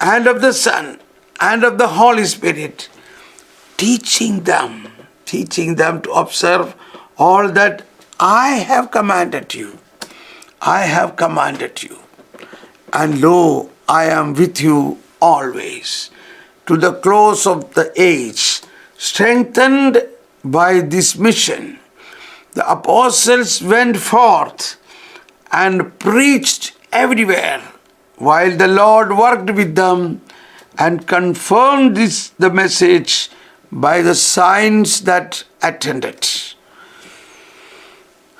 and 0.00 0.28
of 0.28 0.40
the 0.40 0.52
Son 0.52 1.00
and 1.40 1.64
of 1.64 1.78
the 1.78 1.88
Holy 1.88 2.26
Spirit, 2.26 2.88
teaching 3.76 4.44
them, 4.44 4.86
teaching 5.26 5.74
them 5.74 6.00
to 6.02 6.12
observe 6.12 6.76
all 7.18 7.48
that 7.48 7.89
I 8.22 8.56
have 8.68 8.90
commanded 8.90 9.54
you. 9.54 9.78
I 10.60 10.82
have 10.82 11.16
commanded 11.16 11.82
you. 11.82 12.00
And 12.92 13.22
lo, 13.22 13.70
I 13.88 14.04
am 14.10 14.34
with 14.34 14.60
you 14.60 14.98
always 15.22 16.10
to 16.66 16.76
the 16.76 16.92
close 16.92 17.46
of 17.46 17.72
the 17.72 17.90
age, 17.96 18.60
strengthened 18.98 20.02
by 20.44 20.80
this 20.80 21.16
mission. 21.16 21.78
The 22.52 22.70
apostles 22.70 23.62
went 23.62 23.96
forth 23.96 24.76
and 25.50 25.98
preached 25.98 26.72
everywhere 26.92 27.62
while 28.16 28.54
the 28.54 28.68
Lord 28.68 29.16
worked 29.16 29.50
with 29.54 29.74
them 29.76 30.20
and 30.78 31.06
confirmed 31.06 31.96
this 31.96 32.28
the 32.38 32.50
message 32.50 33.30
by 33.72 34.02
the 34.02 34.14
signs 34.14 35.00
that 35.02 35.44
attended. 35.62 36.28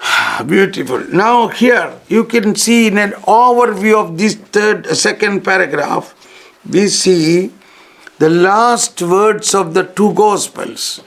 Beautiful. 0.47 1.07
Now 1.09 1.49
here 1.49 1.93
you 2.09 2.25
can 2.25 2.55
see 2.55 2.87
in 2.87 2.99
an 2.99 3.13
overview 3.13 3.97
of 4.03 4.19
this 4.19 4.35
third 4.35 4.87
uh, 4.87 4.95
second 4.95 5.43
paragraph, 5.43 6.15
we 6.69 6.89
see 6.89 7.53
the 8.19 8.31
last 8.31 9.01
words 9.03 9.55
of 9.55 9.75
the 9.75 9.85
two 9.85 10.13
gospels. 10.15 11.03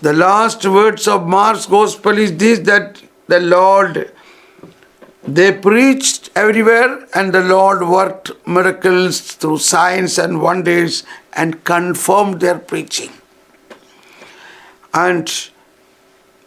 The 0.00 0.12
last 0.12 0.64
words 0.64 1.08
of 1.08 1.26
Mark's 1.26 1.66
gospel 1.66 2.16
is 2.18 2.36
this 2.36 2.60
that 2.60 3.02
the 3.26 3.40
Lord 3.40 4.12
they 5.26 5.52
preached 5.52 6.30
everywhere 6.34 7.06
and 7.14 7.34
the 7.34 7.42
Lord 7.42 7.86
worked 7.86 8.30
miracles 8.46 9.20
through 9.20 9.58
signs 9.58 10.18
and 10.18 10.40
wonders 10.40 11.02
and 11.34 11.62
confirmed 11.64 12.40
their 12.40 12.58
preaching. 12.58 13.10
And 14.94 15.30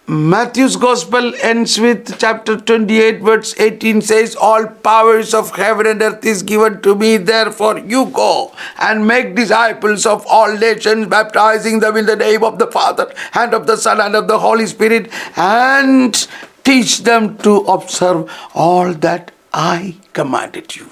Matthew's 0.08 0.76
Gospel 0.76 1.32
ends 1.42 1.80
with 1.80 2.20
chapter 2.20 2.58
28, 2.58 3.22
verse 3.22 3.58
18 3.58 4.02
says, 4.02 4.36
All 4.36 4.66
powers 4.66 5.34
of 5.34 5.56
heaven 5.56 5.86
and 5.86 6.02
earth 6.02 6.26
is 6.26 6.44
given 6.44 6.82
to 6.82 6.96
me, 6.96 7.18
therefore 7.18 7.80
you 7.80 8.08
go 8.08 8.52
and 8.80 9.08
make 9.08 9.36
disciples 9.36 10.06
of 10.06 10.26
all 10.28 10.58
nations, 10.58 11.08
baptizing 11.08 11.80
them 11.80 11.96
in 11.96 12.08
the 12.08 12.16
name 12.16 12.44
of 12.44 12.60
the 12.60 12.68
Father 12.68 13.14
and 13.36 13.54
of 13.54 13.68
the 13.68 13.78
Son 13.78 14.02
and 14.02 14.16
of 14.16 14.28
the 14.28 14.40
Holy 14.40 14.66
Spirit, 14.66 15.10
and 15.38 16.28
teach 16.64 17.04
them 17.04 17.38
to 17.38 17.58
observe 17.60 18.30
all 18.54 18.94
that 18.94 19.32
I 19.54 19.96
commanded 20.14 20.76
you. 20.76 20.90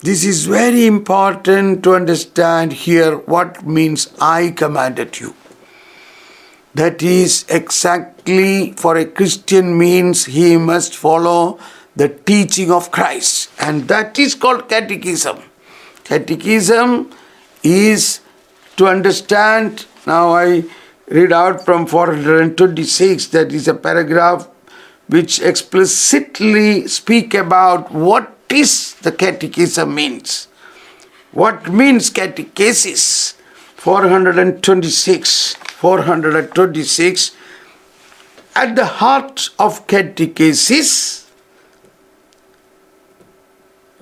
This 0.00 0.22
is 0.24 0.44
very 0.44 0.86
important 0.86 1.82
to 1.84 1.94
understand 1.94 2.74
here 2.74 3.16
what 3.16 3.64
means 3.66 4.12
I 4.20 4.50
commanded 4.50 5.18
you. 5.18 5.34
That 6.74 7.02
is 7.02 7.44
exactly 7.48 8.72
for 8.72 8.96
a 8.96 9.04
Christian 9.04 9.78
means 9.78 10.24
he 10.24 10.56
must 10.56 10.96
follow 10.96 11.58
the 11.94 12.08
teaching 12.08 12.72
of 12.72 12.90
Christ. 12.90 13.50
And 13.60 13.86
that 13.88 14.18
is 14.18 14.34
called 14.34 14.68
catechism. 14.68 15.38
Catechism 16.02 17.12
is 17.62 18.20
to 18.76 18.88
understand. 18.88 19.86
Now 20.06 20.32
I 20.34 20.64
read 21.06 21.32
out 21.32 21.64
from 21.64 21.86
426, 21.86 23.28
that 23.28 23.52
is 23.52 23.68
a 23.68 23.74
paragraph 23.74 24.48
which 25.06 25.40
explicitly 25.40 26.88
speak 26.88 27.34
about 27.34 27.92
what 27.92 28.36
is 28.48 28.94
the 28.94 29.12
catechism 29.12 29.94
means. 29.94 30.48
What 31.32 31.72
means 31.72 32.10
catechesis? 32.10 33.34
426. 33.76 35.56
426 35.84 37.36
at 38.56 38.74
the 38.76 38.86
heart 38.86 39.48
of 39.58 39.86
catechesis 39.86 41.30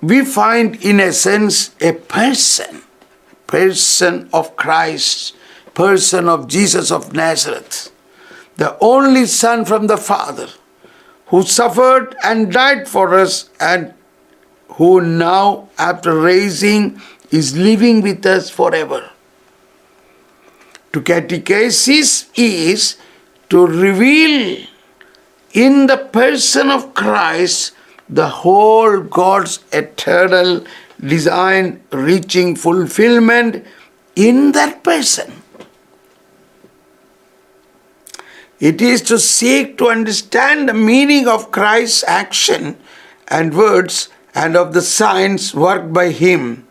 we 0.00 0.24
find 0.24 0.76
in 0.90 1.00
essence 1.00 1.62
a 1.80 1.92
person 2.16 2.82
person 3.46 4.28
of 4.32 4.54
christ 4.56 5.34
person 5.74 6.28
of 6.28 6.46
jesus 6.58 6.90
of 6.90 7.12
nazareth 7.12 7.92
the 8.56 8.76
only 8.80 9.26
Son 9.26 9.64
from 9.64 9.86
the 9.86 9.96
Father, 9.96 10.48
who 11.26 11.42
suffered 11.42 12.14
and 12.22 12.52
died 12.52 12.86
for 12.86 13.14
us, 13.14 13.50
and 13.58 13.94
who 14.74 15.00
now, 15.00 15.68
after 15.78 16.18
raising, 16.18 17.00
is 17.30 17.56
living 17.56 18.02
with 18.02 18.24
us 18.26 18.50
forever. 18.50 19.12
To 20.92 21.00
catechesis 21.00 22.28
is 22.37 22.96
to 23.48 23.66
reveal 23.66 24.66
in 25.52 25.87
the 25.87 25.96
person 25.96 26.70
of 26.70 26.94
Christ 26.94 27.72
the 28.09 28.28
whole 28.28 29.00
God's 29.00 29.61
eternal 29.72 30.64
design 31.00 31.83
reaching 31.90 32.57
fulfillment 32.57 33.64
in 34.14 34.52
that 34.52 34.83
person. 34.85 35.33
It 38.61 38.81
is 38.81 39.02
to 39.02 39.18
seek 39.18 39.78
to 39.78 39.88
understand 39.88 40.68
the 40.68 40.74
meaning 40.74 41.26
of 41.26 41.50
Christ's 41.50 42.05
action 42.05 42.76
and 43.28 43.57
words 43.57 44.09
and 44.35 44.57
of 44.57 44.72
the 44.72 44.83
signs 44.83 45.55
worked 45.55 45.92
by 45.92 46.11
him. 46.11 46.68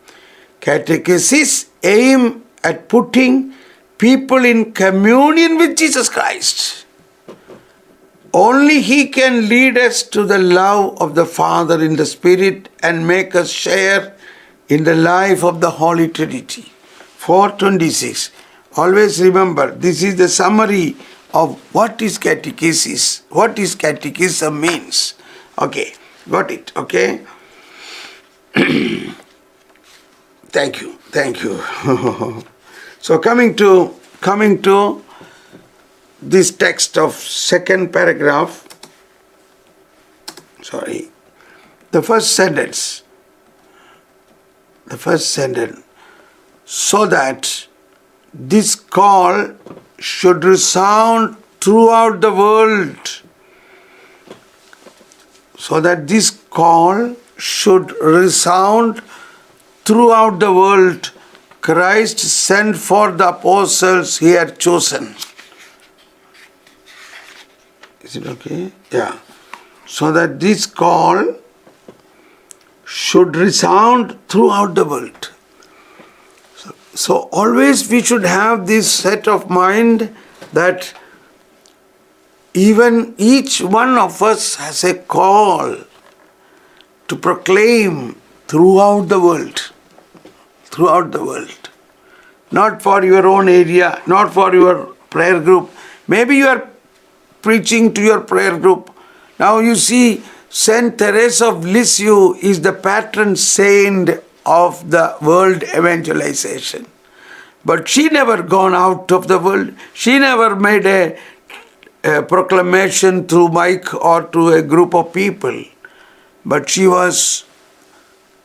Catechesis 0.60 1.66
aim 1.82 2.44
at 2.64 2.88
putting 2.88 3.52
people 4.02 4.44
in 4.44 4.72
communion 4.72 5.58
with 5.58 5.76
Jesus 5.76 6.08
Christ. 6.08 6.86
Only 8.34 8.80
He 8.82 9.06
can 9.08 9.48
lead 9.48 9.78
us 9.78 10.02
to 10.14 10.24
the 10.24 10.38
love 10.38 11.00
of 11.00 11.14
the 11.14 11.24
Father 11.24 11.80
in 11.84 11.94
the 11.94 12.06
Spirit 12.06 12.68
and 12.82 13.06
make 13.06 13.36
us 13.36 13.48
share 13.48 14.16
in 14.68 14.82
the 14.82 14.96
life 14.96 15.44
of 15.44 15.60
the 15.60 15.70
Holy 15.70 16.08
Trinity. 16.08 16.72
426. 17.18 18.30
Always 18.76 19.22
remember, 19.22 19.72
this 19.72 20.02
is 20.02 20.16
the 20.16 20.28
summary 20.28 20.96
of 21.32 21.56
what 21.72 22.02
is 22.02 22.18
catechesis, 22.18 23.22
what 23.28 23.56
is 23.56 23.76
catechism 23.76 24.60
means. 24.60 25.14
Okay, 25.60 25.92
got 26.28 26.50
it, 26.50 26.72
okay? 26.76 27.24
thank 30.56 30.80
you, 30.80 30.92
thank 31.12 31.44
you. 31.44 32.42
so 33.02 33.18
coming 33.18 33.56
to 33.56 33.94
coming 34.20 34.62
to 34.62 35.02
this 36.22 36.52
text 36.52 36.96
of 36.96 37.14
second 37.14 37.92
paragraph, 37.92 38.68
sorry, 40.62 41.10
the 41.90 42.00
first 42.00 42.36
sentence, 42.36 43.02
the 44.86 44.96
first 44.96 45.32
sentence, 45.32 45.82
so 46.64 47.04
that 47.06 47.66
this 48.32 48.76
call 48.76 49.50
should 49.98 50.44
resound 50.44 51.36
throughout 51.60 52.20
the 52.20 52.32
world. 52.32 53.20
So 55.58 55.80
that 55.80 56.06
this 56.06 56.30
call 56.30 57.16
should 57.36 57.90
resound 58.00 59.02
throughout 59.84 60.38
the 60.38 60.52
world. 60.52 61.10
Christ 61.62 62.18
sent 62.18 62.76
for 62.76 63.12
the 63.12 63.28
apostles 63.28 64.18
he 64.18 64.30
had 64.30 64.58
chosen. 64.58 65.14
Is 68.02 68.16
it 68.16 68.26
okay? 68.26 68.72
Yeah. 68.90 69.18
So 69.86 70.10
that 70.12 70.40
this 70.40 70.66
call 70.66 71.36
should 72.84 73.36
resound 73.36 74.18
throughout 74.28 74.74
the 74.74 74.84
world. 74.84 75.30
So 76.56 76.74
so 76.94 77.16
always 77.42 77.88
we 77.88 78.02
should 78.02 78.24
have 78.24 78.66
this 78.66 78.90
set 78.90 79.28
of 79.28 79.48
mind 79.48 80.14
that 80.52 80.92
even 82.54 83.14
each 83.16 83.60
one 83.60 83.96
of 83.98 84.20
us 84.20 84.56
has 84.56 84.82
a 84.84 84.94
call 84.94 85.76
to 87.08 87.16
proclaim 87.16 88.20
throughout 88.48 89.08
the 89.08 89.20
world. 89.20 89.71
Throughout 90.72 91.12
the 91.12 91.22
world. 91.22 91.70
Not 92.50 92.82
for 92.82 93.04
your 93.04 93.26
own 93.26 93.48
area, 93.48 94.02
not 94.06 94.32
for 94.32 94.54
your 94.54 94.94
prayer 95.10 95.38
group. 95.40 95.70
Maybe 96.08 96.36
you 96.36 96.46
are 96.48 96.68
preaching 97.42 97.92
to 97.94 98.02
your 98.02 98.20
prayer 98.20 98.58
group. 98.58 98.90
Now 99.38 99.58
you 99.58 99.74
see, 99.74 100.22
Saint 100.48 100.98
Teresa 100.98 101.48
of 101.48 101.64
Lisieux 101.64 102.34
is 102.40 102.60
the 102.60 102.72
patron 102.72 103.36
saint 103.36 104.10
of 104.44 104.90
the 104.90 105.16
world 105.22 105.62
evangelization. 105.62 106.86
But 107.64 107.88
she 107.88 108.08
never 108.08 108.42
gone 108.42 108.74
out 108.74 109.12
of 109.12 109.28
the 109.28 109.38
world. 109.38 109.72
She 109.94 110.18
never 110.18 110.56
made 110.56 110.84
a, 110.84 111.18
a 112.04 112.22
proclamation 112.22 113.26
through 113.26 113.50
mic 113.50 113.94
or 113.94 114.24
to 114.24 114.48
a 114.50 114.62
group 114.62 114.94
of 114.94 115.12
people. 115.12 115.64
But 116.44 116.68
she 116.68 116.86
was 116.86 117.44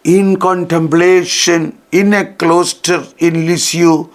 in 0.07 0.37
contemplation 0.37 1.77
in 1.91 2.13
a 2.13 2.25
cloister 2.33 3.05
in 3.19 3.45
Lisieux. 3.45 4.09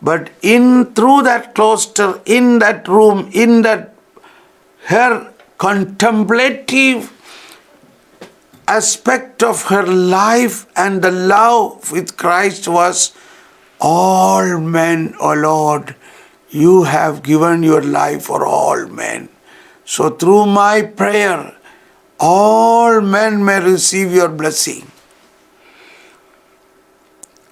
But 0.00 0.30
in 0.40 0.94
through 0.94 1.22
that 1.22 1.54
cloister, 1.54 2.20
in 2.24 2.60
that 2.60 2.86
room, 2.86 3.28
in 3.32 3.62
that 3.62 3.94
her 4.86 5.32
contemplative 5.58 7.12
aspect 8.68 9.42
of 9.42 9.64
her 9.64 9.84
life 9.84 10.66
and 10.76 11.02
the 11.02 11.10
love 11.10 11.90
with 11.90 12.16
Christ 12.16 12.68
was 12.68 13.12
all 13.80 14.60
men, 14.60 15.14
O 15.18 15.30
oh 15.30 15.34
Lord, 15.34 15.96
you 16.50 16.84
have 16.84 17.22
given 17.24 17.64
your 17.64 17.82
life 17.82 18.22
for 18.22 18.46
all 18.46 18.86
men. 18.86 19.28
So 19.84 20.10
through 20.10 20.46
my 20.46 20.82
prayer, 20.82 21.56
all 22.20 23.00
men 23.00 23.44
may 23.44 23.60
receive 23.60 24.12
your 24.12 24.28
blessing. 24.28 24.91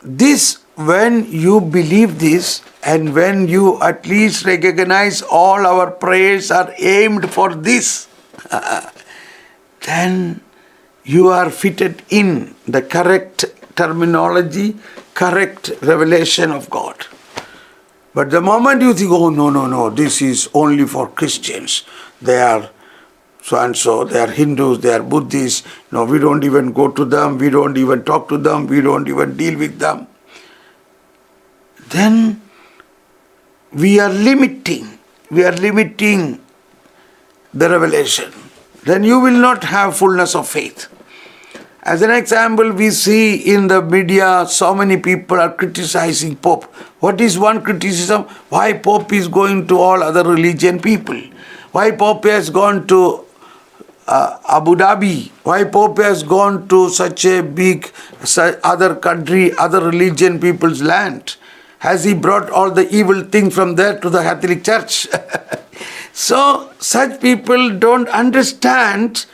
This, 0.02 0.58
when 0.76 1.30
you 1.30 1.60
believe 1.60 2.18
this, 2.18 2.62
and 2.82 3.14
when 3.14 3.48
you 3.48 3.80
at 3.82 4.06
least 4.06 4.46
recognize 4.46 5.20
all 5.22 5.66
our 5.66 5.90
prayers 5.90 6.50
are 6.50 6.72
aimed 6.78 7.30
for 7.30 7.54
this, 7.54 8.08
then 9.86 10.40
you 11.04 11.28
are 11.28 11.50
fitted 11.50 12.02
in 12.08 12.54
the 12.66 12.80
correct 12.80 13.44
terminology, 13.76 14.76
correct 15.14 15.70
revelation 15.82 16.50
of 16.50 16.70
God. 16.70 17.06
But 18.14 18.30
the 18.30 18.40
moment 18.40 18.82
you 18.82 18.94
think, 18.94 19.10
oh, 19.12 19.28
no, 19.30 19.50
no, 19.50 19.66
no, 19.66 19.90
this 19.90 20.22
is 20.22 20.48
only 20.54 20.84
for 20.86 21.08
Christians, 21.08 21.84
they 22.20 22.40
are 22.40 22.70
so 23.42 23.58
and 23.58 23.76
so, 23.76 24.04
they 24.04 24.20
are 24.20 24.30
Hindus, 24.30 24.80
they 24.80 24.92
are 24.92 25.02
Buddhists, 25.02 25.66
no, 25.90 26.04
we 26.04 26.18
don't 26.18 26.44
even 26.44 26.72
go 26.72 26.90
to 26.90 27.04
them, 27.04 27.38
we 27.38 27.50
don't 27.50 27.76
even 27.76 28.04
talk 28.04 28.28
to 28.28 28.38
them, 28.38 28.66
we 28.66 28.80
don't 28.80 29.08
even 29.08 29.36
deal 29.36 29.58
with 29.58 29.78
them. 29.78 30.06
Then 31.88 32.40
we 33.72 33.98
are 33.98 34.10
limiting, 34.10 34.98
we 35.30 35.44
are 35.44 35.52
limiting 35.52 36.40
the 37.52 37.68
revelation. 37.68 38.32
Then 38.84 39.04
you 39.04 39.20
will 39.20 39.38
not 39.38 39.64
have 39.64 39.96
fullness 39.96 40.34
of 40.34 40.48
faith. 40.48 40.88
As 41.82 42.02
an 42.02 42.10
example, 42.10 42.72
we 42.72 42.90
see 42.90 43.36
in 43.54 43.66
the 43.66 43.80
media 43.80 44.46
so 44.46 44.74
many 44.74 44.98
people 44.98 45.40
are 45.40 45.52
criticizing 45.52 46.36
Pope. 46.36 46.64
What 47.00 47.20
is 47.20 47.38
one 47.38 47.62
criticism? 47.62 48.24
Why 48.50 48.74
Pope 48.74 49.12
is 49.14 49.28
going 49.28 49.66
to 49.68 49.78
all 49.78 50.02
other 50.02 50.22
religion 50.22 50.78
people? 50.78 51.18
Why 51.72 51.90
Pope 51.90 52.24
has 52.24 52.50
gone 52.50 52.86
to 52.88 53.24
uh, 54.10 54.38
Abu 54.48 54.74
Dhabi? 54.76 55.30
Why 55.44 55.64
Pope 55.64 55.98
has 55.98 56.22
gone 56.22 56.68
to 56.68 56.90
such 56.90 57.24
a 57.24 57.42
big 57.42 57.90
other 58.36 58.94
country, 58.96 59.54
other 59.54 59.80
religion 59.80 60.40
people's 60.40 60.82
land? 60.82 61.36
Has 61.78 62.04
he 62.04 62.12
brought 62.12 62.50
all 62.50 62.70
the 62.70 62.86
evil 62.94 63.22
things 63.22 63.54
from 63.54 63.76
there 63.76 63.98
to 64.00 64.10
the 64.10 64.22
Catholic 64.22 64.64
Church? 64.64 65.08
so 66.12 66.72
such 66.78 67.20
people 67.20 67.78
don't 67.78 68.08
understand 68.08 69.24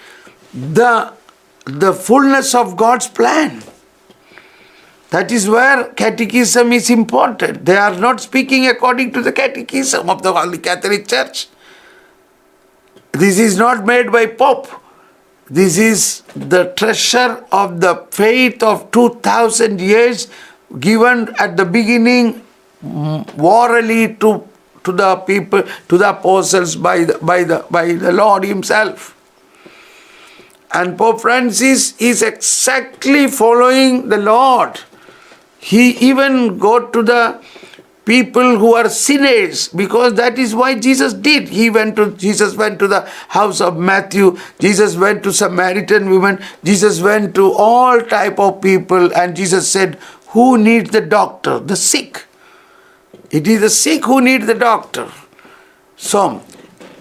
the 0.52 1.12
the 1.64 1.92
fullness 1.92 2.54
of 2.54 2.76
God's 2.76 3.08
plan. 3.08 3.62
That 5.10 5.32
is 5.32 5.48
where 5.48 5.92
catechism 5.94 6.72
is 6.72 6.90
important. 6.90 7.64
They 7.64 7.76
are 7.76 7.96
not 7.98 8.20
speaking 8.20 8.68
according 8.68 9.12
to 9.14 9.22
the 9.22 9.32
catechism 9.32 10.08
of 10.08 10.22
the 10.22 10.32
Holy 10.32 10.58
Catholic 10.58 11.08
Church. 11.08 11.48
This 13.18 13.38
is 13.38 13.56
not 13.56 13.86
made 13.86 14.12
by 14.12 14.26
Pope. 14.26 14.68
This 15.48 15.78
is 15.78 16.22
the 16.34 16.74
treasure 16.76 17.44
of 17.50 17.80
the 17.80 18.06
faith 18.10 18.62
of 18.62 18.90
2000 18.90 19.80
years 19.80 20.28
given 20.78 21.34
at 21.38 21.56
the 21.56 21.64
beginning 21.64 22.42
mm, 22.84 23.42
orally 23.42 24.14
to, 24.16 24.46
to 24.84 24.92
the 24.92 25.16
people, 25.16 25.62
to 25.88 25.96
the 25.96 26.10
apostles 26.10 26.76
by 26.76 27.04
the, 27.04 27.18
by 27.22 27.44
the, 27.44 27.64
by 27.70 27.92
the 27.92 28.12
Lord 28.12 28.44
Himself. 28.44 29.14
And 30.74 30.98
Pope 30.98 31.22
Francis 31.22 31.98
is 31.98 32.20
exactly 32.20 33.28
following 33.28 34.10
the 34.10 34.18
Lord. 34.18 34.80
He 35.58 35.92
even 36.10 36.58
go 36.58 36.86
to 36.88 37.02
the 37.02 37.40
people 38.06 38.58
who 38.58 38.74
are 38.74 38.88
sinners 38.88 39.68
because 39.68 40.14
that 40.14 40.38
is 40.38 40.54
why 40.54 40.74
Jesus 40.78 41.12
did. 41.12 41.48
He 41.48 41.68
went 41.68 41.96
to 41.96 42.12
Jesus 42.12 42.54
went 42.56 42.78
to 42.78 42.88
the 42.88 43.00
house 43.28 43.60
of 43.60 43.76
Matthew. 43.76 44.38
Jesus 44.60 44.96
went 44.96 45.22
to 45.24 45.32
Samaritan 45.32 46.08
women. 46.08 46.40
Jesus 46.64 47.02
went 47.02 47.34
to 47.34 47.52
all 47.52 48.00
type 48.00 48.38
of 48.38 48.62
people 48.62 49.12
and 49.14 49.36
Jesus 49.36 49.68
said, 49.68 49.98
"Who 50.28 50.56
needs 50.56 50.90
the 50.90 51.04
doctor? 51.16 51.58
The 51.58 51.76
sick." 51.76 52.24
It 53.30 53.48
is 53.54 53.60
the 53.60 53.70
sick 53.70 54.04
who 54.04 54.20
need 54.20 54.46
the 54.46 54.54
doctor. 54.54 55.08
So, 55.96 56.42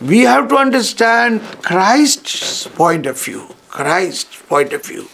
we 0.02 0.22
have 0.22 0.48
to 0.50 0.58
understand 0.58 1.42
Christ's 1.62 2.68
point 2.68 3.06
of 3.06 3.22
view. 3.22 3.44
Christ's 3.70 4.42
point 4.50 4.74
of 4.74 4.86
view. 4.86 5.08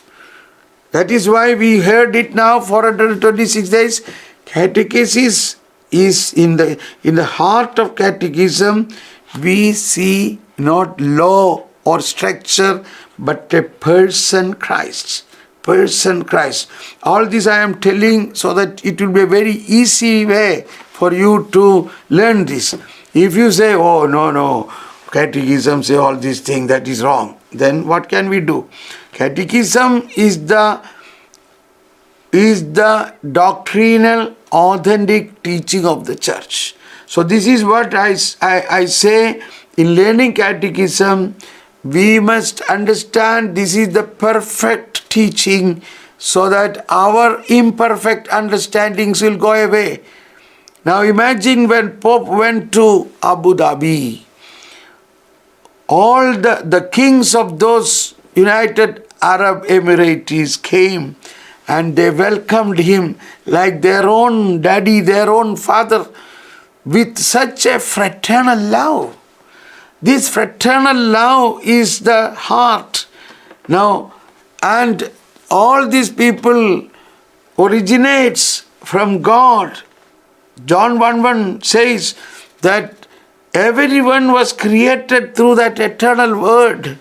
That 0.91 1.11
is 1.11 1.27
why 1.27 1.53
we 1.53 1.79
heard 1.79 2.15
it 2.15 2.35
now 2.35 2.59
426 2.59 3.69
days. 3.69 4.01
Catechesis 4.45 5.55
is 5.91 6.33
in 6.33 6.57
the 6.57 6.79
in 7.03 7.15
the 7.15 7.25
heart 7.25 7.79
of 7.79 7.95
catechism. 7.95 8.89
We 9.41 9.73
see 9.73 10.39
not 10.57 10.99
law 10.99 11.67
or 11.83 12.01
structure, 12.01 12.83
but 13.17 13.53
a 13.53 13.63
person 13.63 14.53
Christ. 14.53 15.25
Person 15.63 16.23
Christ. 16.23 16.69
All 17.03 17.25
this 17.25 17.47
I 17.47 17.59
am 17.59 17.79
telling 17.79 18.33
so 18.35 18.53
that 18.53 18.83
it 18.83 18.99
will 18.99 19.11
be 19.11 19.21
a 19.21 19.27
very 19.27 19.51
easy 19.51 20.25
way 20.25 20.65
for 20.67 21.13
you 21.13 21.47
to 21.51 21.91
learn 22.09 22.45
this. 22.45 22.73
If 23.13 23.35
you 23.35 23.51
say, 23.51 23.73
oh, 23.73 24.05
no, 24.05 24.31
no, 24.31 24.71
catechism 25.11 25.83
say 25.83 25.95
all 25.95 26.15
these 26.15 26.41
things, 26.41 26.67
that 26.69 26.87
is 26.87 27.03
wrong, 27.03 27.37
then 27.51 27.87
what 27.87 28.09
can 28.09 28.29
we 28.29 28.39
do? 28.39 28.69
Catechism 29.11 30.09
is 30.15 30.45
the 30.45 30.81
is 32.31 32.73
the 32.73 33.13
doctrinal 33.31 34.35
authentic 34.51 35.43
teaching 35.43 35.85
of 35.85 36.05
the 36.05 36.15
church. 36.15 36.75
So 37.05 37.23
this 37.23 37.45
is 37.47 37.63
what 37.63 37.93
I, 37.93 38.15
I, 38.41 38.63
I 38.69 38.85
say 38.85 39.41
in 39.77 39.95
learning 39.95 40.35
catechism, 40.35 41.35
we 41.83 42.19
must 42.19 42.61
understand 42.61 43.55
this 43.55 43.75
is 43.75 43.93
the 43.93 44.03
perfect 44.03 45.09
teaching 45.09 45.81
so 46.17 46.49
that 46.49 46.85
our 46.89 47.43
imperfect 47.49 48.27
understandings 48.29 49.21
will 49.21 49.37
go 49.37 49.53
away. 49.53 50.01
Now 50.85 51.01
imagine 51.01 51.67
when 51.67 51.99
Pope 51.99 52.27
went 52.27 52.71
to 52.73 53.11
Abu 53.23 53.55
Dhabi, 53.55 54.23
all 55.87 56.33
the, 56.33 56.61
the 56.63 56.81
kings 56.81 57.35
of 57.35 57.59
those 57.59 58.13
United 58.35 59.07
Arab 59.21 59.65
Emirates 59.65 60.61
came 60.61 61.15
and 61.67 61.95
they 61.95 62.09
welcomed 62.09 62.79
him 62.79 63.17
like 63.45 63.81
their 63.81 64.07
own 64.07 64.61
daddy, 64.61 64.99
their 64.99 65.29
own 65.29 65.55
father, 65.55 66.07
with 66.85 67.17
such 67.17 67.65
a 67.65 67.79
fraternal 67.79 68.59
love. 68.59 69.17
This 70.01 70.29
fraternal 70.29 70.97
love 70.97 71.63
is 71.63 71.99
the 71.99 72.31
heart. 72.31 73.05
Now, 73.67 74.13
and 74.63 75.11
all 75.49 75.87
these 75.87 76.09
people 76.09 76.87
originates 77.57 78.61
from 78.83 79.21
God 79.21 79.81
John 80.65 80.99
1 80.99 81.23
1 81.23 81.61
says 81.63 82.15
that 82.61 83.07
everyone 83.53 84.31
was 84.31 84.53
created 84.53 85.35
through 85.35 85.55
that 85.55 85.79
eternal 85.79 86.39
word. 86.39 86.97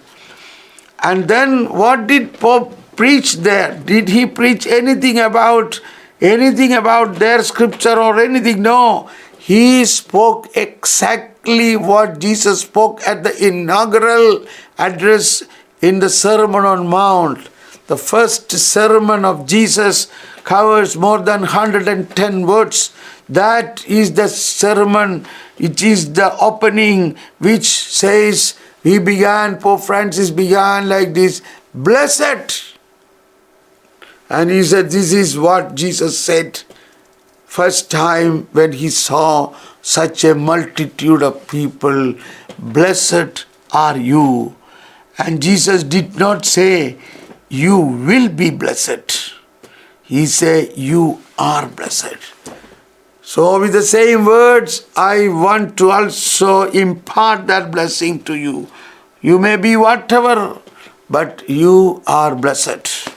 And 1.02 1.28
then 1.28 1.68
what 1.68 2.06
did 2.06 2.32
Pope 2.34 2.76
preach 3.00 3.36
there? 3.48 3.80
Did 3.92 4.10
he 4.10 4.26
preach 4.26 4.66
anything 4.66 5.18
about 5.18 5.80
anything 6.20 6.74
about 6.74 7.14
their 7.14 7.42
scripture 7.42 7.98
or 7.98 8.20
anything? 8.20 8.60
No. 8.60 9.08
He 9.38 9.86
spoke 9.86 10.54
exactly 10.54 11.76
what 11.76 12.18
Jesus 12.18 12.60
spoke 12.60 13.00
at 13.06 13.22
the 13.24 13.32
inaugural 13.48 14.44
address 14.76 15.42
in 15.80 16.00
the 16.00 16.10
Sermon 16.10 16.66
on 16.66 16.86
Mount. 16.88 17.48
The 17.86 17.96
first 17.96 18.52
sermon 18.52 19.24
of 19.24 19.46
Jesus 19.46 20.12
covers 20.44 20.94
more 20.94 21.20
than 21.20 21.40
110 21.40 22.46
words 22.46 22.92
that 23.30 23.86
is 23.86 24.12
the 24.12 24.28
sermon, 24.28 25.24
it 25.56 25.82
is 25.82 26.12
the 26.12 26.36
opening 26.38 27.16
which 27.38 27.66
says, 27.66 28.58
he 28.82 28.98
began, 28.98 29.56
Pope 29.56 29.82
Francis 29.82 30.30
began 30.30 30.88
like 30.88 31.14
this, 31.14 31.40
blessed. 31.72 32.69
And 34.30 34.48
he 34.48 34.62
said, 34.62 34.90
This 34.90 35.12
is 35.12 35.36
what 35.36 35.74
Jesus 35.74 36.18
said 36.18 36.62
first 37.46 37.90
time 37.90 38.46
when 38.52 38.72
he 38.72 38.88
saw 38.88 39.56
such 39.82 40.22
a 40.22 40.36
multitude 40.36 41.22
of 41.22 41.48
people. 41.48 42.14
Blessed 42.56 43.44
are 43.72 43.98
you. 43.98 44.54
And 45.18 45.42
Jesus 45.42 45.82
did 45.82 46.16
not 46.16 46.46
say, 46.46 46.96
You 47.48 47.76
will 47.78 48.28
be 48.28 48.50
blessed. 48.50 49.34
He 50.04 50.26
said, 50.26 50.76
You 50.76 51.20
are 51.36 51.66
blessed. 51.66 52.18
So, 53.22 53.60
with 53.60 53.72
the 53.72 53.82
same 53.82 54.24
words, 54.24 54.86
I 54.96 55.28
want 55.28 55.76
to 55.78 55.90
also 55.90 56.70
impart 56.70 57.46
that 57.48 57.70
blessing 57.70 58.22
to 58.24 58.34
you. 58.34 58.68
You 59.20 59.38
may 59.38 59.56
be 59.56 59.76
whatever, 59.76 60.58
but 61.08 61.48
you 61.48 62.02
are 62.06 62.34
blessed. 62.34 63.09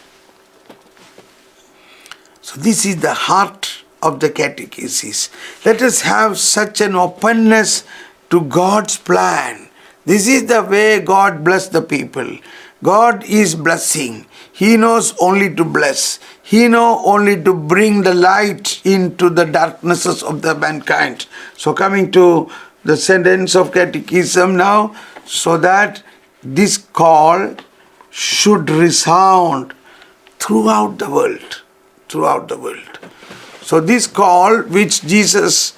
So, 2.54 2.62
this 2.62 2.86
is 2.86 2.98
the 2.98 3.14
heart 3.14 3.84
of 4.02 4.20
the 4.20 4.30
catechesis. 4.30 5.30
Let 5.66 5.82
us 5.82 6.02
have 6.02 6.38
such 6.38 6.82
an 6.82 6.96
openness 6.96 7.84
to 8.30 8.42
God's 8.42 8.98
plan. 8.98 9.70
This 10.06 10.28
is 10.28 10.46
the 10.46 10.62
way 10.62 11.00
God 11.00 11.44
bless 11.44 11.68
the 11.70 11.82
people. 11.82 12.38
God 12.84 13.24
is 13.24 13.56
blessing. 13.56 14.26
He 14.52 14.78
knows 14.78 15.16
only 15.20 15.56
to 15.56 15.64
bless. 15.64 16.20
He 16.44 16.68
knows 16.68 17.02
only 17.06 17.42
to 17.44 17.54
bring 17.54 18.02
the 18.04 18.14
light 18.14 18.82
into 18.86 19.30
the 19.30 19.46
darknesses 19.46 20.22
of 20.22 20.42
the 20.42 20.54
mankind. 20.54 21.26
So 21.56 21.74
coming 21.74 22.12
to 22.12 22.52
the 22.84 22.98
sentence 22.98 23.56
of 23.56 23.72
catechism 23.72 24.58
now, 24.58 24.96
so 25.26 25.58
that 25.58 26.04
this 26.44 26.78
call 26.78 27.56
should 28.12 28.70
resound 28.70 29.74
throughout 30.40 31.00
the 31.00 31.10
world. 31.10 31.63
Throughout 32.14 32.48
the 32.48 32.58
world. 32.58 33.00
So 33.62 33.80
this 33.80 34.06
call 34.08 34.60
which 34.78 35.02
Jesus 35.02 35.74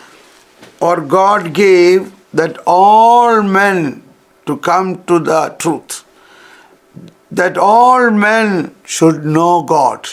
or 0.82 1.00
God 1.02 1.54
gave 1.54 2.12
that 2.34 2.58
all 2.68 3.42
men 3.42 4.04
to 4.46 4.58
come 4.58 5.04
to 5.06 5.20
the 5.20 5.56
truth 5.58 6.02
that 7.32 7.58
all 7.58 8.12
men 8.12 8.74
should 8.86 9.26
know 9.26 9.64
God, 9.64 10.08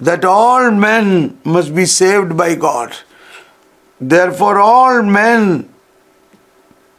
that 0.00 0.24
all 0.24 0.70
men 0.70 1.38
must 1.44 1.74
be 1.74 1.86
saved 1.86 2.36
by 2.36 2.54
God. 2.54 2.96
Therefore, 4.00 4.58
all 4.58 5.02
men 5.02 5.68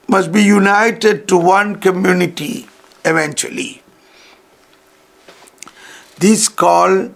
must 0.07 0.31
be 0.31 0.43
united 0.43 1.27
to 1.27 1.37
one 1.37 1.75
community 1.77 2.67
eventually. 3.03 3.81
This 6.17 6.47
call 6.47 7.09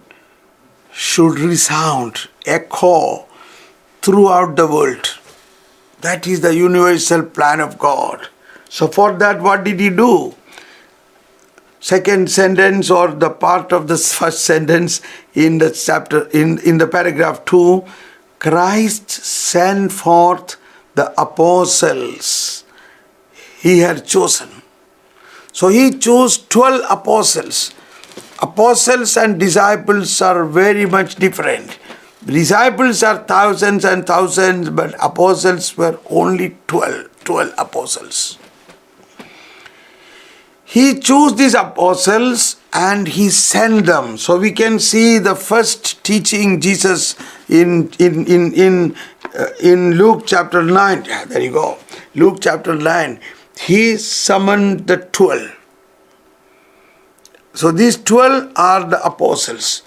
should 1.00 1.38
resound, 1.38 2.28
echo 2.44 3.24
throughout 4.02 4.54
the 4.56 4.66
world. 4.66 5.06
That 6.02 6.26
is 6.26 6.42
the 6.42 6.54
universal 6.54 7.22
plan 7.22 7.60
of 7.60 7.78
God. 7.78 8.28
So, 8.68 8.86
for 8.86 9.12
that, 9.14 9.40
what 9.40 9.64
did 9.64 9.80
He 9.80 9.88
do? 9.88 10.34
second 11.80 12.30
sentence 12.30 12.90
or 12.90 13.08
the 13.08 13.30
part 13.30 13.72
of 13.72 13.88
the 13.88 13.96
first 14.16 14.44
sentence 14.44 15.00
in 15.34 15.56
the 15.56 15.70
chapter 15.70 16.28
in, 16.28 16.58
in 16.58 16.76
the 16.76 16.86
paragraph 16.86 17.42
2 17.46 17.82
christ 18.38 19.10
sent 19.10 19.90
forth 19.90 20.56
the 20.94 21.06
apostles 21.18 22.64
he 23.58 23.78
had 23.78 24.04
chosen 24.06 24.50
so 25.52 25.68
he 25.68 25.90
chose 26.06 26.36
12 26.48 26.84
apostles 26.90 27.72
apostles 28.42 29.16
and 29.16 29.38
disciples 29.38 30.20
are 30.22 30.44
very 30.44 30.86
much 30.86 31.16
different 31.16 31.78
disciples 32.24 33.02
are 33.02 33.18
thousands 33.24 33.84
and 33.84 34.06
thousands 34.06 34.70
but 34.70 34.94
apostles 35.02 35.76
were 35.76 35.98
only 36.08 36.56
12 36.66 37.24
12 37.24 37.54
apostles 37.58 38.38
he 40.70 41.00
chose 41.00 41.34
these 41.34 41.54
apostles 41.54 42.54
and 42.72 43.08
he 43.08 43.28
sent 43.28 43.86
them. 43.86 44.16
So 44.16 44.38
we 44.38 44.52
can 44.52 44.78
see 44.78 45.18
the 45.18 45.34
first 45.34 46.04
teaching 46.04 46.60
Jesus 46.60 47.16
in 47.48 47.90
in 47.98 48.24
in 48.26 48.52
in 48.54 48.96
uh, 49.36 49.46
in 49.60 49.94
Luke 49.96 50.22
chapter 50.26 50.62
9. 50.62 51.06
Yeah, 51.06 51.24
there 51.24 51.42
you 51.42 51.50
go. 51.50 51.76
Luke 52.14 52.38
chapter 52.40 52.76
9. 52.76 53.18
He 53.58 53.96
summoned 53.96 54.86
the 54.86 54.98
12. 54.98 55.59
So 57.54 57.72
these 57.72 57.96
12 57.96 58.52
are 58.56 58.84
the 58.84 59.04
apostles 59.04 59.82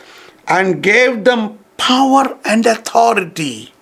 and 0.47 0.84
gave 0.84 1.23
them 1.23 1.60
power 1.78 2.38
and 2.45 2.65
authority. 2.65 3.73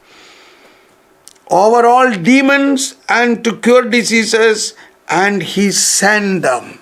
over 1.51 1.85
all 1.85 2.09
demons 2.11 2.95
and 3.09 3.43
to 3.43 3.57
cure 3.57 3.83
diseases, 3.83 4.73
and 5.09 5.43
he 5.43 5.69
sent 5.69 6.41
them. 6.43 6.79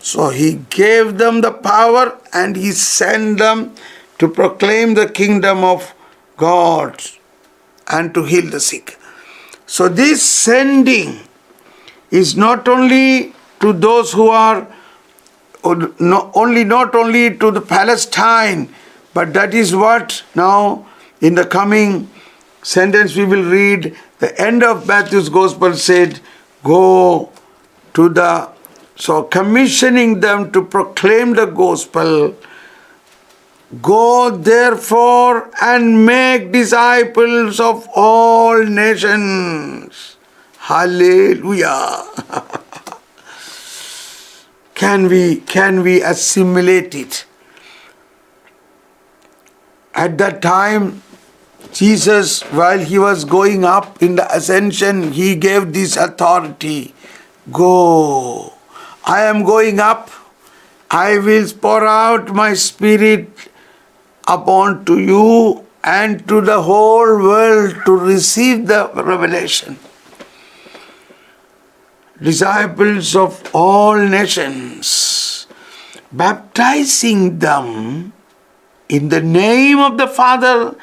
So 0.00 0.30
he 0.30 0.54
gave 0.68 1.18
them 1.18 1.40
the 1.40 1.52
power 1.52 2.18
and 2.32 2.56
he 2.56 2.72
sent 2.72 3.38
them 3.38 3.74
to 4.18 4.28
proclaim 4.28 4.94
the 4.94 5.08
kingdom 5.08 5.62
of 5.62 5.94
God 6.36 7.00
and 7.86 8.12
to 8.14 8.24
heal 8.24 8.50
the 8.50 8.60
sick. 8.60 8.98
So 9.66 9.88
this 9.88 10.22
sending 10.22 11.20
is 12.10 12.36
not 12.36 12.66
only 12.68 13.32
to 13.60 13.72
those 13.72 14.12
who 14.12 14.28
are 14.28 14.66
only 15.64 16.64
not 16.64 16.94
only 16.94 17.36
to 17.36 17.50
the 17.50 17.60
Palestine, 17.60 18.68
but 19.12 19.32
that 19.34 19.54
is 19.54 19.74
what 19.74 20.22
now 20.34 20.86
in 21.20 21.34
the 21.34 21.46
coming 21.46 22.10
sentence 22.62 23.16
we 23.16 23.24
will 23.24 23.44
read 23.50 23.96
the 24.18 24.40
end 24.40 24.62
of 24.62 24.86
Matthew's 24.86 25.28
gospel 25.28 25.74
said, 25.74 26.20
Go 26.62 27.30
to 27.94 28.08
the 28.08 28.48
so 28.96 29.24
commissioning 29.24 30.20
them 30.20 30.52
to 30.52 30.64
proclaim 30.64 31.34
the 31.34 31.46
gospel. 31.46 32.34
Go 33.82 34.30
therefore 34.30 35.50
and 35.60 36.06
make 36.06 36.52
disciples 36.52 37.58
of 37.58 37.88
all 37.94 38.64
nations. 38.64 40.16
Hallelujah. 40.58 42.04
can 44.74 45.08
we 45.08 45.36
can 45.36 45.82
we 45.82 46.02
assimilate 46.02 46.94
it? 46.94 47.24
At 49.94 50.18
that 50.18 50.42
time, 50.42 51.02
Jesus, 51.72 52.42
while 52.42 52.80
he 52.80 52.98
was 52.98 53.24
going 53.24 53.64
up 53.64 54.02
in 54.02 54.16
the 54.16 54.26
ascension, 54.34 55.12
he 55.12 55.36
gave 55.36 55.72
this 55.72 55.96
authority 55.96 56.94
Go, 57.52 58.54
I 59.04 59.22
am 59.22 59.44
going 59.44 59.78
up, 59.78 60.10
I 60.90 61.18
will 61.18 61.46
pour 61.60 61.86
out 61.86 62.34
my 62.34 62.54
spirit 62.54 63.28
upon 64.26 64.84
to 64.86 64.98
you 64.98 65.64
and 65.84 66.26
to 66.28 66.40
the 66.40 66.62
whole 66.62 67.18
world 67.18 67.76
to 67.84 67.96
receive 67.96 68.66
the 68.66 68.90
revelation. 68.94 69.78
Disciples 72.24 73.14
of 73.14 73.54
all 73.54 73.98
nations, 73.98 75.46
baptizing 76.10 77.38
them 77.38 78.14
in 78.88 79.10
the 79.10 79.20
name 79.20 79.78
of 79.78 79.98
the 79.98 80.06
Father 80.06 80.74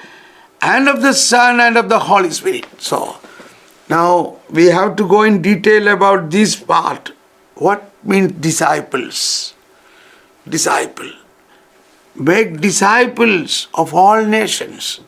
and 0.62 0.88
of 0.88 1.02
the 1.02 1.14
Son 1.14 1.60
and 1.60 1.80
of 1.80 1.90
the 1.90 1.98
Holy 1.98 2.30
Spirit. 2.30 2.68
So, 2.78 3.18
now 3.90 4.38
we 4.52 4.68
have 4.68 4.96
to 4.98 5.08
go 5.08 5.24
in 5.24 5.42
detail 5.42 5.88
about 5.88 6.30
this 6.30 6.56
part. 6.56 7.12
What 7.56 7.92
means 8.04 8.34
disciples? 8.34 9.56
Disciple. 10.48 11.12
Make 12.14 12.62
disciples 12.62 13.68
of 13.74 13.96
all 13.96 14.24
nations. 14.24 15.00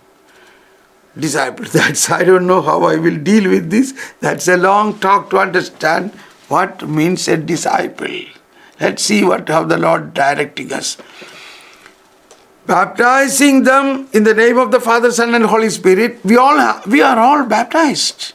Disciples. 1.17 1.71
That's 1.79 2.09
I 2.09 2.23
don't 2.23 2.47
know 2.47 2.61
how 2.61 2.83
I 2.83 2.95
will 2.97 3.17
deal 3.17 3.49
with 3.49 3.69
this. 3.69 3.93
That's 4.19 4.47
a 4.47 4.57
long 4.57 4.99
talk 4.99 5.29
to 5.29 5.37
understand 5.37 6.11
what 6.47 6.87
means 6.87 7.27
a 7.27 7.37
disciple. 7.37 8.25
Let's 8.79 9.03
see 9.03 9.23
what 9.23 9.47
how 9.47 9.63
the 9.63 9.77
Lord 9.77 10.13
directing 10.13 10.73
us 10.73 10.97
baptizing 12.65 13.63
them 13.63 14.07
in 14.13 14.23
the 14.23 14.33
name 14.33 14.57
of 14.57 14.71
the 14.71 14.79
Father, 14.79 15.11
Son, 15.11 15.35
and 15.35 15.45
Holy 15.45 15.69
Spirit. 15.69 16.23
We 16.23 16.37
all 16.37 16.81
we 16.87 17.01
are 17.01 17.19
all 17.19 17.45
baptized, 17.45 18.33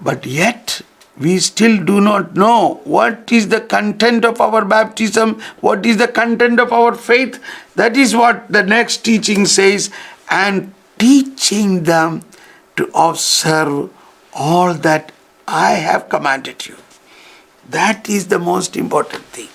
but 0.00 0.26
yet 0.26 0.80
we 1.18 1.38
still 1.38 1.82
do 1.84 2.00
not 2.00 2.36
know 2.36 2.80
what 2.84 3.30
is 3.32 3.48
the 3.48 3.60
content 3.60 4.24
of 4.24 4.40
our 4.40 4.64
baptism, 4.64 5.40
what 5.60 5.84
is 5.84 5.96
the 5.96 6.08
content 6.08 6.60
of 6.60 6.72
our 6.72 6.94
faith. 6.94 7.42
That 7.74 7.96
is 7.96 8.14
what 8.14 8.48
the 8.48 8.62
next 8.62 8.98
teaching 8.98 9.46
says, 9.46 9.90
and 10.30 10.72
teaching 10.98 11.84
them 11.84 12.22
to 12.76 12.90
observe 12.94 13.90
all 14.32 14.74
that 14.74 15.12
I 15.46 15.72
have 15.72 16.08
commanded 16.08 16.66
you. 16.66 16.76
That 17.70 18.08
is 18.08 18.28
the 18.28 18.38
most 18.38 18.76
important 18.76 19.24
thing. 19.24 19.48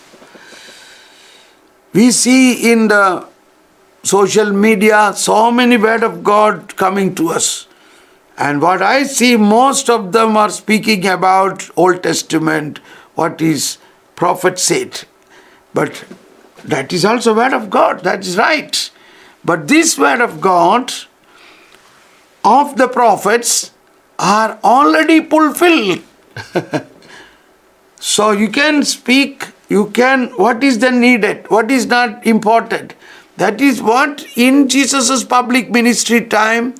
We 1.94 2.12
see 2.12 2.72
in 2.72 2.88
the 2.88 3.28
social 4.04 4.52
media, 4.52 5.14
so 5.16 5.52
many 5.52 5.78
word 5.78 6.04
of 6.04 6.24
God 6.24 6.76
coming 6.76 7.16
to 7.16 7.30
us. 7.30 7.68
And 8.38 8.62
what 8.62 8.82
I 8.82 9.04
see, 9.04 9.38
most 9.38 9.90
of 9.90 10.12
them 10.12 10.36
are 10.36 10.50
speaking 10.50 11.06
about 11.06 11.70
Old 11.78 12.04
Testament, 12.04 12.80
what 13.16 13.42
is 13.42 13.78
prophet 14.16 14.58
said. 14.60 15.04
But 15.74 16.04
that 16.66 16.92
is 16.92 17.06
also 17.06 17.36
word 17.36 17.54
of 17.54 17.70
God, 17.70 18.04
that 18.04 18.22
is 18.22 18.38
right. 18.38 18.90
But 19.46 19.68
this 19.68 19.98
word 19.98 20.22
of 20.22 20.42
God 20.42 20.92
of 22.44 22.78
the 22.78 22.88
prophets 22.88 23.72
are 24.20 24.60
already 24.64 25.24
fulfilled. 25.24 26.02
so 28.00 28.32
you 28.32 28.50
can 28.50 28.84
speak, 28.84 29.48
you 29.70 29.90
can, 29.92 30.28
what 30.38 30.64
is 30.64 30.80
the 30.80 30.92
needed, 30.92 31.50
what 31.50 31.72
is 31.72 31.86
not 31.86 32.26
important. 32.26 32.94
That 33.38 33.62
is 33.62 33.82
what 33.82 34.26
in 34.36 34.68
Jesus' 34.70 35.24
public 35.24 35.72
ministry 35.72 36.26
time, 36.26 36.76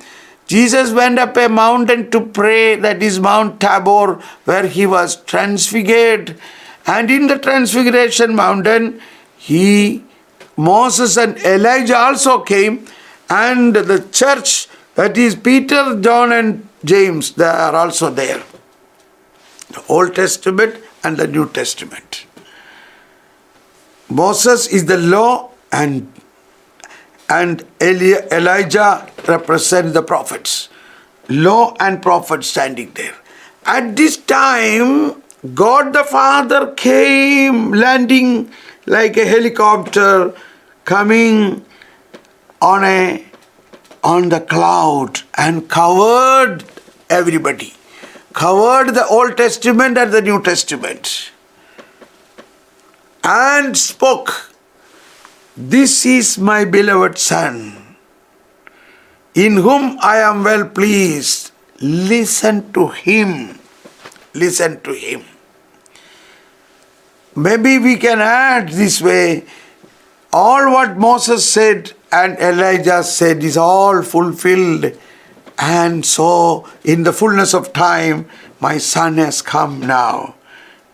Jesus 0.46 0.92
went 0.92 1.18
up 1.18 1.36
a 1.36 1.48
mountain 1.48 2.10
to 2.10 2.20
pray, 2.20 2.76
that 2.76 3.02
is 3.02 3.18
Mount 3.18 3.60
Tabor, 3.60 4.20
where 4.44 4.66
he 4.66 4.86
was 4.86 5.16
transfigured. 5.16 6.38
And 6.86 7.10
in 7.10 7.28
the 7.28 7.38
transfiguration 7.38 8.36
mountain, 8.36 9.00
he, 9.38 10.04
Moses 10.56 11.16
and 11.16 11.38
Elijah 11.38 11.96
also 11.96 12.40
came, 12.40 12.86
and 13.30 13.74
the 13.74 14.06
church, 14.12 14.68
that 14.94 15.16
is 15.18 15.34
Peter, 15.34 16.00
John, 16.00 16.32
and 16.32 16.68
James, 16.84 17.32
they 17.32 17.44
are 17.44 17.74
also 17.74 18.10
there. 18.10 18.42
The 19.70 19.84
Old 19.88 20.14
Testament 20.14 20.76
and 21.02 21.16
the 21.16 21.26
New 21.26 21.48
Testament. 21.48 22.26
Moses 24.08 24.66
is 24.66 24.84
the 24.86 24.98
law 24.98 25.50
and 25.72 26.12
and 27.28 27.64
Elijah 27.80 29.10
represent 29.26 29.94
the 29.94 30.02
prophets. 30.02 30.68
Law 31.28 31.74
and 31.80 32.02
prophets 32.02 32.48
standing 32.48 32.92
there. 32.94 33.14
At 33.64 33.96
this 33.96 34.18
time, 34.18 35.22
God 35.54 35.94
the 35.94 36.04
Father 36.04 36.72
came 36.74 37.72
landing 37.72 38.52
like 38.86 39.16
a 39.16 39.24
helicopter 39.24 40.34
coming 40.84 41.64
on 42.60 42.84
a 42.84 43.24
on 44.04 44.28
the 44.28 44.40
cloud 44.40 45.22
and 45.36 45.68
covered 45.68 46.64
everybody. 47.10 47.74
Covered 48.34 48.94
the 48.94 49.06
Old 49.06 49.36
Testament 49.36 49.96
and 49.96 50.12
the 50.12 50.20
New 50.20 50.42
Testament. 50.42 51.30
And 53.24 53.76
spoke 53.76 54.54
this 55.56 56.04
is 56.04 56.36
my 56.36 56.64
beloved 56.64 57.16
Son, 57.16 57.96
in 59.34 59.58
whom 59.58 59.98
I 60.02 60.16
am 60.16 60.42
well 60.42 60.68
pleased. 60.68 61.52
Listen 61.80 62.72
to 62.72 62.88
him. 62.88 63.60
Listen 64.34 64.80
to 64.80 64.92
him. 64.92 65.22
Maybe 67.36 67.78
we 67.78 67.96
can 67.96 68.20
add 68.20 68.70
this 68.70 69.00
way 69.00 69.44
all 70.32 70.72
what 70.72 70.96
Moses 70.96 71.48
said 71.48 71.92
and 72.14 72.38
Elijah 72.38 73.02
said 73.02 73.42
is 73.42 73.56
all 73.56 74.02
fulfilled. 74.02 74.92
And 75.58 76.06
so, 76.06 76.68
in 76.84 77.02
the 77.02 77.12
fullness 77.12 77.54
of 77.54 77.72
time, 77.72 78.26
my 78.60 78.78
son 78.78 79.18
has 79.18 79.42
come 79.42 79.80
now. 79.80 80.34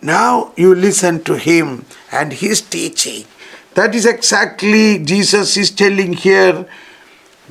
Now 0.02 0.52
you 0.56 0.74
listen 0.74 1.22
to 1.24 1.36
him 1.36 1.84
and 2.10 2.32
his 2.32 2.62
teaching. 2.62 3.26
That 3.74 3.94
is 3.94 4.06
exactly 4.06 4.98
Jesus 4.98 5.56
is 5.56 5.70
telling 5.70 6.14
here. 6.14 6.66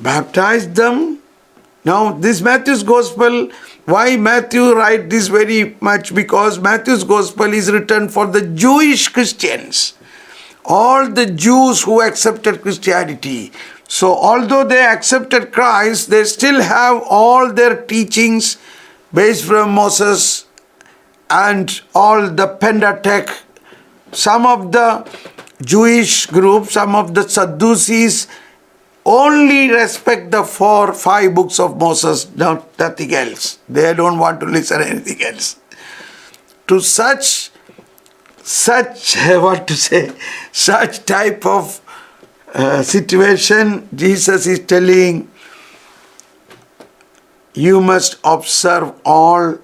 Baptize 0.00 0.68
them. 0.68 1.20
Now, 1.84 2.12
this 2.12 2.40
Matthew's 2.40 2.82
Gospel, 2.82 3.50
why 3.86 4.16
Matthew 4.16 4.72
write 4.72 5.08
this 5.08 5.28
very 5.28 5.76
much? 5.80 6.14
Because 6.14 6.58
Matthew's 6.58 7.04
Gospel 7.04 7.54
is 7.54 7.70
written 7.70 8.08
for 8.08 8.26
the 8.26 8.42
Jewish 8.42 9.08
Christians. 9.08 9.94
All 10.64 11.08
the 11.08 11.26
Jews 11.26 11.82
who 11.82 12.02
accepted 12.02 12.62
Christianity. 12.62 13.52
So, 13.88 14.14
although 14.14 14.64
they 14.64 14.84
accepted 14.84 15.52
Christ, 15.52 16.10
they 16.10 16.24
still 16.24 16.60
have 16.62 17.02
all 17.08 17.52
their 17.52 17.82
teachings 17.82 18.58
based 19.12 19.44
from 19.44 19.72
Moses 19.72 20.46
and 21.28 21.80
all 21.94 22.30
the 22.30 22.46
Pentateuch. 22.46 23.30
Some 24.12 24.46
of 24.46 24.72
the 24.72 25.08
Jewish 25.62 26.26
group, 26.26 26.66
some 26.66 26.94
of 26.94 27.14
the 27.14 27.28
Sadducees 27.28 28.28
only 29.04 29.70
respect 29.70 30.30
the 30.30 30.44
four, 30.44 30.92
five 30.92 31.34
books 31.34 31.58
of 31.58 31.76
Moses, 31.78 32.30
not, 32.36 32.78
nothing 32.78 33.14
else. 33.14 33.58
They 33.68 33.94
don't 33.94 34.18
want 34.18 34.40
to 34.40 34.46
listen 34.46 34.82
anything 34.82 35.22
else. 35.22 35.58
To 36.68 36.80
such, 36.80 37.50
such, 38.50 39.16
what 39.44 39.66
to 39.68 39.74
say, 39.74 40.12
such 40.50 41.04
type 41.06 41.46
of 41.46 41.80
uh, 42.52 42.82
situation, 42.82 43.88
Jesus 43.94 44.46
is 44.46 44.60
telling, 44.60 45.30
you 47.54 47.80
must 47.80 48.18
observe 48.24 48.92
all, 49.04 49.58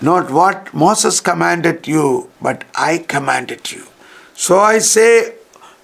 not 0.00 0.30
what 0.30 0.72
Moses 0.72 1.20
commanded 1.20 1.88
you, 1.88 2.30
but 2.40 2.64
I 2.76 2.98
commanded 2.98 3.72
you. 3.72 3.86
So 4.34 4.60
I 4.60 4.78
say, 4.78 5.34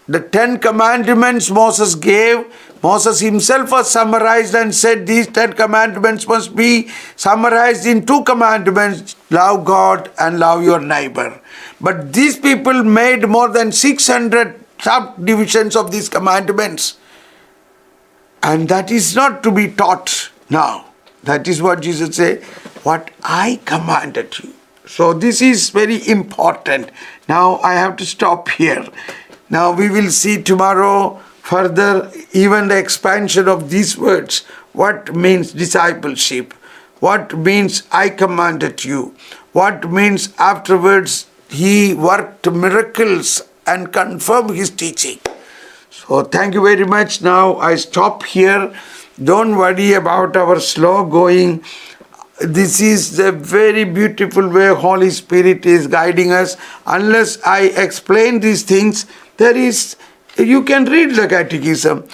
the 0.08 0.20
Ten 0.20 0.58
Commandments 0.58 1.50
Moses 1.50 1.94
gave, 1.94 2.44
Moses 2.82 3.20
himself 3.20 3.70
was 3.70 3.90
summarized 3.90 4.54
and 4.54 4.74
said 4.74 5.06
these 5.06 5.28
Ten 5.28 5.52
Commandments 5.52 6.26
must 6.26 6.56
be 6.56 6.88
summarized 7.14 7.86
in 7.86 8.04
two 8.04 8.24
commandments 8.24 9.14
love 9.30 9.64
God 9.64 10.10
and 10.18 10.40
love 10.40 10.64
your 10.64 10.80
neighbor. 10.80 11.40
But 11.80 12.12
these 12.12 12.38
people 12.38 12.82
made 12.82 13.28
more 13.28 13.48
than 13.48 13.70
600 13.70 14.58
subdivisions 14.80 15.76
of 15.76 15.92
these 15.92 16.08
commandments. 16.08 16.98
And 18.42 18.68
that 18.68 18.90
is 18.90 19.14
not 19.14 19.42
to 19.44 19.52
be 19.52 19.70
taught 19.70 20.30
now. 20.50 20.86
That 21.22 21.46
is 21.46 21.62
what 21.62 21.82
Jesus 21.82 22.16
said, 22.16 22.42
what 22.82 23.12
I 23.22 23.60
commanded 23.64 24.36
you. 24.40 24.52
So 24.86 25.12
this 25.14 25.40
is 25.40 25.70
very 25.70 26.06
important. 26.08 26.90
Now 27.28 27.58
I 27.58 27.74
have 27.74 27.96
to 27.98 28.06
stop 28.06 28.48
here. 28.48 28.84
Now 29.52 29.70
we 29.70 29.90
will 29.90 30.10
see 30.10 30.42
tomorrow 30.42 31.20
further 31.42 32.10
even 32.32 32.68
the 32.68 32.78
expansion 32.78 33.48
of 33.48 33.68
these 33.68 33.98
words. 33.98 34.44
What 34.72 35.14
means 35.14 35.52
discipleship? 35.52 36.54
What 37.00 37.36
means 37.36 37.82
I 37.92 38.08
commanded 38.08 38.82
you? 38.82 39.14
What 39.52 39.90
means 39.90 40.32
afterwards 40.38 41.26
he 41.50 41.92
worked 41.92 42.50
miracles 42.50 43.42
and 43.66 43.92
confirmed 43.92 44.56
his 44.56 44.70
teaching? 44.70 45.20
So 45.90 46.22
thank 46.22 46.54
you 46.54 46.62
very 46.62 46.86
much. 46.86 47.20
Now 47.20 47.56
I 47.56 47.74
stop 47.74 48.22
here. 48.22 48.74
Don't 49.22 49.56
worry 49.56 49.92
about 49.92 50.34
our 50.34 50.60
slow 50.60 51.04
going 51.04 51.62
this 52.40 52.80
is 52.80 53.16
the 53.16 53.30
very 53.30 53.84
beautiful 53.84 54.48
way 54.48 54.68
Holy 54.74 55.10
Spirit 55.10 55.64
is 55.64 55.86
guiding 55.86 56.32
us. 56.32 56.56
Unless 56.86 57.40
I 57.42 57.66
explain 57.84 58.40
these 58.40 58.62
things, 58.62 59.06
there 59.36 59.56
is, 59.56 59.96
you 60.36 60.62
can 60.64 60.84
read 60.84 61.14
the 61.14 61.26
catechism. 61.28 62.04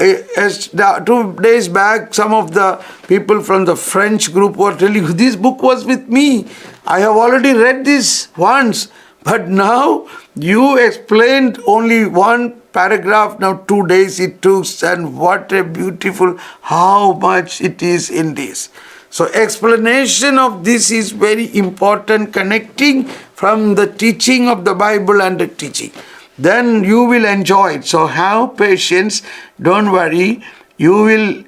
Eh, 0.00 0.22
as 0.36 0.68
two 0.68 1.36
days 1.42 1.68
back, 1.68 2.14
some 2.14 2.32
of 2.32 2.54
the 2.54 2.82
people 3.08 3.42
from 3.42 3.64
the 3.64 3.74
French 3.74 4.32
group 4.32 4.56
were 4.56 4.76
telling 4.76 5.04
this 5.16 5.34
book 5.34 5.62
was 5.62 5.84
with 5.84 6.08
me. 6.08 6.46
I 6.86 7.00
have 7.00 7.16
already 7.16 7.52
read 7.52 7.84
this 7.84 8.28
once, 8.36 8.88
but 9.24 9.48
now 9.48 10.08
you 10.36 10.78
explained 10.78 11.58
only 11.66 12.06
one 12.06 12.60
paragraph. 12.72 13.40
Now, 13.40 13.54
two 13.54 13.86
days 13.88 14.20
it 14.20 14.40
took, 14.40 14.66
and 14.84 15.18
what 15.18 15.50
a 15.50 15.64
beautiful, 15.64 16.36
how 16.62 17.14
much 17.14 17.60
it 17.60 17.82
is 17.82 18.08
in 18.08 18.34
this. 18.34 18.68
So, 19.10 19.26
explanation 19.32 20.38
of 20.38 20.64
this 20.64 20.92
is 20.92 21.10
very 21.10 21.56
important, 21.56 22.32
connecting 22.32 23.04
from 23.34 23.74
the 23.74 23.86
teaching 23.86 24.48
of 24.48 24.64
the 24.64 24.74
Bible 24.74 25.22
and 25.22 25.40
the 25.40 25.48
teaching 25.48 25.90
then 26.38 26.84
you 26.84 27.04
will 27.04 27.24
enjoy 27.24 27.74
it. 27.74 27.84
So 27.84 28.06
have 28.06 28.56
patience, 28.56 29.22
don't 29.60 29.90
worry. 29.90 30.42
You 30.76 31.02
will 31.02 31.44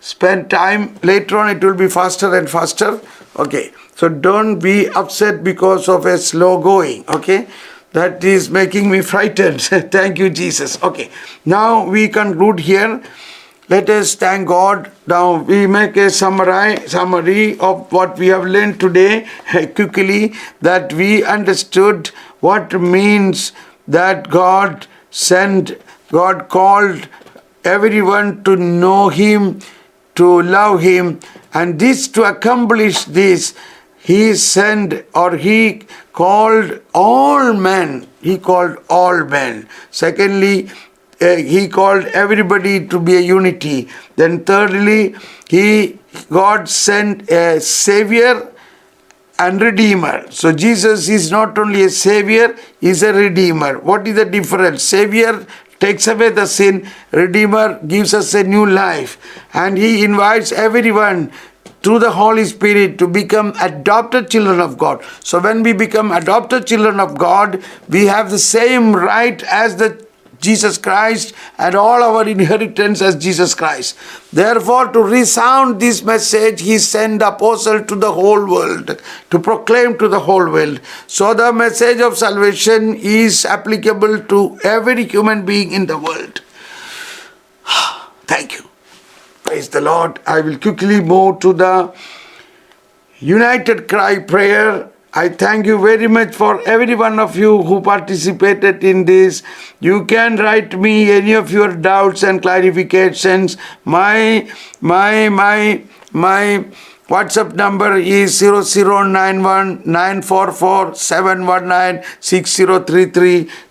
spend 0.00 0.50
time 0.50 0.96
later 1.02 1.38
on, 1.38 1.56
it 1.56 1.64
will 1.64 1.74
be 1.74 1.88
faster 1.88 2.34
and 2.34 2.48
faster. 2.48 3.00
Okay, 3.38 3.72
so 3.94 4.08
don't 4.08 4.58
be 4.58 4.88
upset 4.88 5.42
because 5.42 5.88
of 5.88 6.06
a 6.06 6.18
slow 6.18 6.60
going. 6.60 7.04
Okay, 7.08 7.46
that 7.92 8.22
is 8.22 8.50
making 8.50 8.90
me 8.90 9.00
frightened. 9.00 9.62
Thank 9.96 10.18
you, 10.18 10.30
Jesus. 10.30 10.82
Okay, 10.82 11.10
now 11.44 11.86
we 11.88 12.08
conclude 12.08 12.60
here. 12.60 13.02
Let 13.68 13.90
us 13.90 14.14
thank 14.14 14.46
God. 14.46 14.92
Now 15.08 15.42
we 15.42 15.66
make 15.66 15.96
a 15.96 16.08
summary, 16.08 16.86
summary 16.86 17.58
of 17.58 17.90
what 17.90 18.16
we 18.16 18.28
have 18.28 18.44
learned 18.44 18.78
today 18.78 19.26
quickly 19.74 20.34
that 20.60 20.92
we 20.92 21.24
understood 21.24 22.08
what 22.38 22.80
means 22.80 23.50
that 23.88 24.30
God 24.30 24.86
sent, 25.10 25.72
God 26.10 26.48
called 26.48 27.08
everyone 27.64 28.44
to 28.44 28.56
know 28.56 29.08
Him, 29.08 29.60
to 30.14 30.42
love 30.42 30.80
Him, 30.80 31.20
and 31.54 31.78
this 31.78 32.08
to 32.08 32.24
accomplish 32.24 33.04
this, 33.04 33.54
He 33.98 34.34
sent 34.34 35.04
or 35.14 35.36
He 35.36 35.82
called 36.12 36.80
all 36.94 37.52
men. 37.52 38.06
He 38.22 38.38
called 38.38 38.76
all 38.88 39.24
men. 39.24 39.68
Secondly, 39.90 40.70
uh, 41.20 41.36
he 41.36 41.66
called 41.66 42.04
everybody 42.06 42.86
to 42.86 43.00
be 43.00 43.16
a 43.16 43.20
unity. 43.20 43.88
Then 44.16 44.44
thirdly, 44.44 45.14
he 45.48 45.98
God 46.30 46.68
sent 46.68 47.30
a 47.30 47.60
savior 47.60 48.52
and 49.38 49.60
redeemer. 49.60 50.30
So 50.30 50.52
Jesus 50.52 51.08
is 51.08 51.30
not 51.30 51.58
only 51.58 51.82
a 51.84 51.90
savior, 51.90 52.56
he 52.80 52.88
is 52.88 53.02
a 53.02 53.12
redeemer. 53.12 53.78
What 53.78 54.06
is 54.06 54.16
the 54.16 54.24
difference? 54.24 54.82
Savior 54.82 55.46
takes 55.78 56.06
away 56.06 56.30
the 56.30 56.46
sin, 56.46 56.88
redeemer 57.12 57.78
gives 57.86 58.14
us 58.14 58.32
a 58.34 58.42
new 58.42 58.64
life, 58.64 59.18
and 59.52 59.76
he 59.76 60.04
invites 60.04 60.52
everyone 60.52 61.30
through 61.82 61.98
the 61.98 62.10
Holy 62.10 62.44
Spirit 62.44 62.98
to 62.98 63.06
become 63.06 63.52
adopted 63.60 64.30
children 64.30 64.60
of 64.60 64.78
God. 64.78 65.04
So 65.22 65.38
when 65.38 65.62
we 65.62 65.72
become 65.72 66.10
adopted 66.10 66.66
children 66.66 66.98
of 66.98 67.16
God, 67.18 67.62
we 67.88 68.06
have 68.06 68.30
the 68.30 68.38
same 68.38 68.96
right 68.96 69.42
as 69.44 69.76
the 69.76 70.05
Jesus 70.40 70.78
Christ 70.78 71.34
and 71.58 71.74
all 71.74 72.02
our 72.02 72.26
inheritance 72.28 73.02
as 73.02 73.16
Jesus 73.16 73.54
Christ. 73.54 73.96
Therefore, 74.32 74.92
to 74.92 75.02
resound 75.02 75.80
this 75.80 76.02
message, 76.02 76.62
he 76.62 76.78
sent 76.78 77.22
apostle 77.22 77.84
to 77.84 77.94
the 77.94 78.12
whole 78.12 78.46
world 78.46 79.00
to 79.30 79.38
proclaim 79.38 79.98
to 79.98 80.08
the 80.08 80.20
whole 80.20 80.50
world. 80.50 80.80
So, 81.06 81.34
the 81.34 81.52
message 81.52 82.00
of 82.00 82.16
salvation 82.16 82.94
is 82.94 83.44
applicable 83.44 84.20
to 84.24 84.58
every 84.64 85.04
human 85.04 85.44
being 85.44 85.72
in 85.72 85.86
the 85.86 85.98
world. 85.98 86.40
Thank 88.26 88.52
you. 88.58 88.68
Praise 89.44 89.68
the 89.68 89.80
Lord. 89.80 90.18
I 90.26 90.40
will 90.40 90.58
quickly 90.58 91.00
move 91.00 91.38
to 91.40 91.52
the 91.52 91.94
united 93.18 93.88
cry 93.88 94.18
prayer 94.18 94.90
I 95.16 95.30
thank 95.30 95.64
you 95.64 95.78
very 95.78 96.08
much 96.08 96.34
for 96.34 96.60
every 96.68 96.94
one 96.94 97.18
of 97.18 97.36
you 97.36 97.62
who 97.62 97.80
participated 97.80 98.84
in 98.84 99.06
this. 99.06 99.42
You 99.80 100.04
can 100.04 100.36
write 100.36 100.78
me 100.78 101.10
any 101.10 101.32
of 101.32 101.50
your 101.50 101.74
doubts 101.74 102.22
and 102.22 102.42
clarifications. 102.42 103.56
My 103.86 104.46
my 104.82 105.30
my 105.30 105.82
my 106.12 106.66
WhatsApp 107.08 107.54
number 107.54 107.96
is 107.96 108.40
0091 108.40 109.82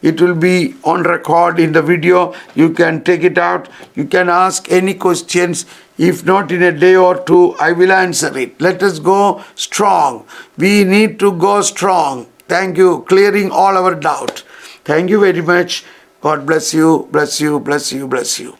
It 0.01 0.21
will 0.21 0.36
be 0.36 0.75
on 0.86 1.03
record 1.03 1.59
in 1.59 1.73
the 1.73 1.81
video. 1.81 2.33
You 2.55 2.69
can 2.69 3.03
take 3.03 3.23
it 3.23 3.38
out. 3.38 3.67
You 3.93 4.05
can 4.05 4.29
ask 4.29 4.71
any 4.71 4.93
questions 4.93 5.65
if 5.97 6.25
not 6.25 6.51
in 6.51 6.61
a 6.63 6.71
day 6.71 6.95
or 6.95 7.23
two, 7.23 7.55
I 7.59 7.71
will 7.71 7.91
answer 7.91 8.38
it. 8.38 8.59
Let 8.59 8.83
us 8.83 8.99
go 8.99 9.43
strong. 9.55 10.25
We 10.57 10.83
need 10.83 11.19
to 11.19 11.31
go 11.31 11.61
strong. 11.61 12.27
Thank 12.47 12.77
you, 12.77 13.05
clearing 13.07 13.49
all 13.51 13.77
our 13.77 13.95
doubt. 13.95 14.43
Thank 14.83 15.09
you 15.09 15.19
very 15.21 15.41
much. 15.41 15.86
God 16.21 16.45
bless 16.45 16.73
you, 16.73 17.07
bless 17.11 17.39
you, 17.39 17.59
bless 17.59 17.91
you, 17.93 18.07
bless 18.07 18.39
you. 18.39 18.57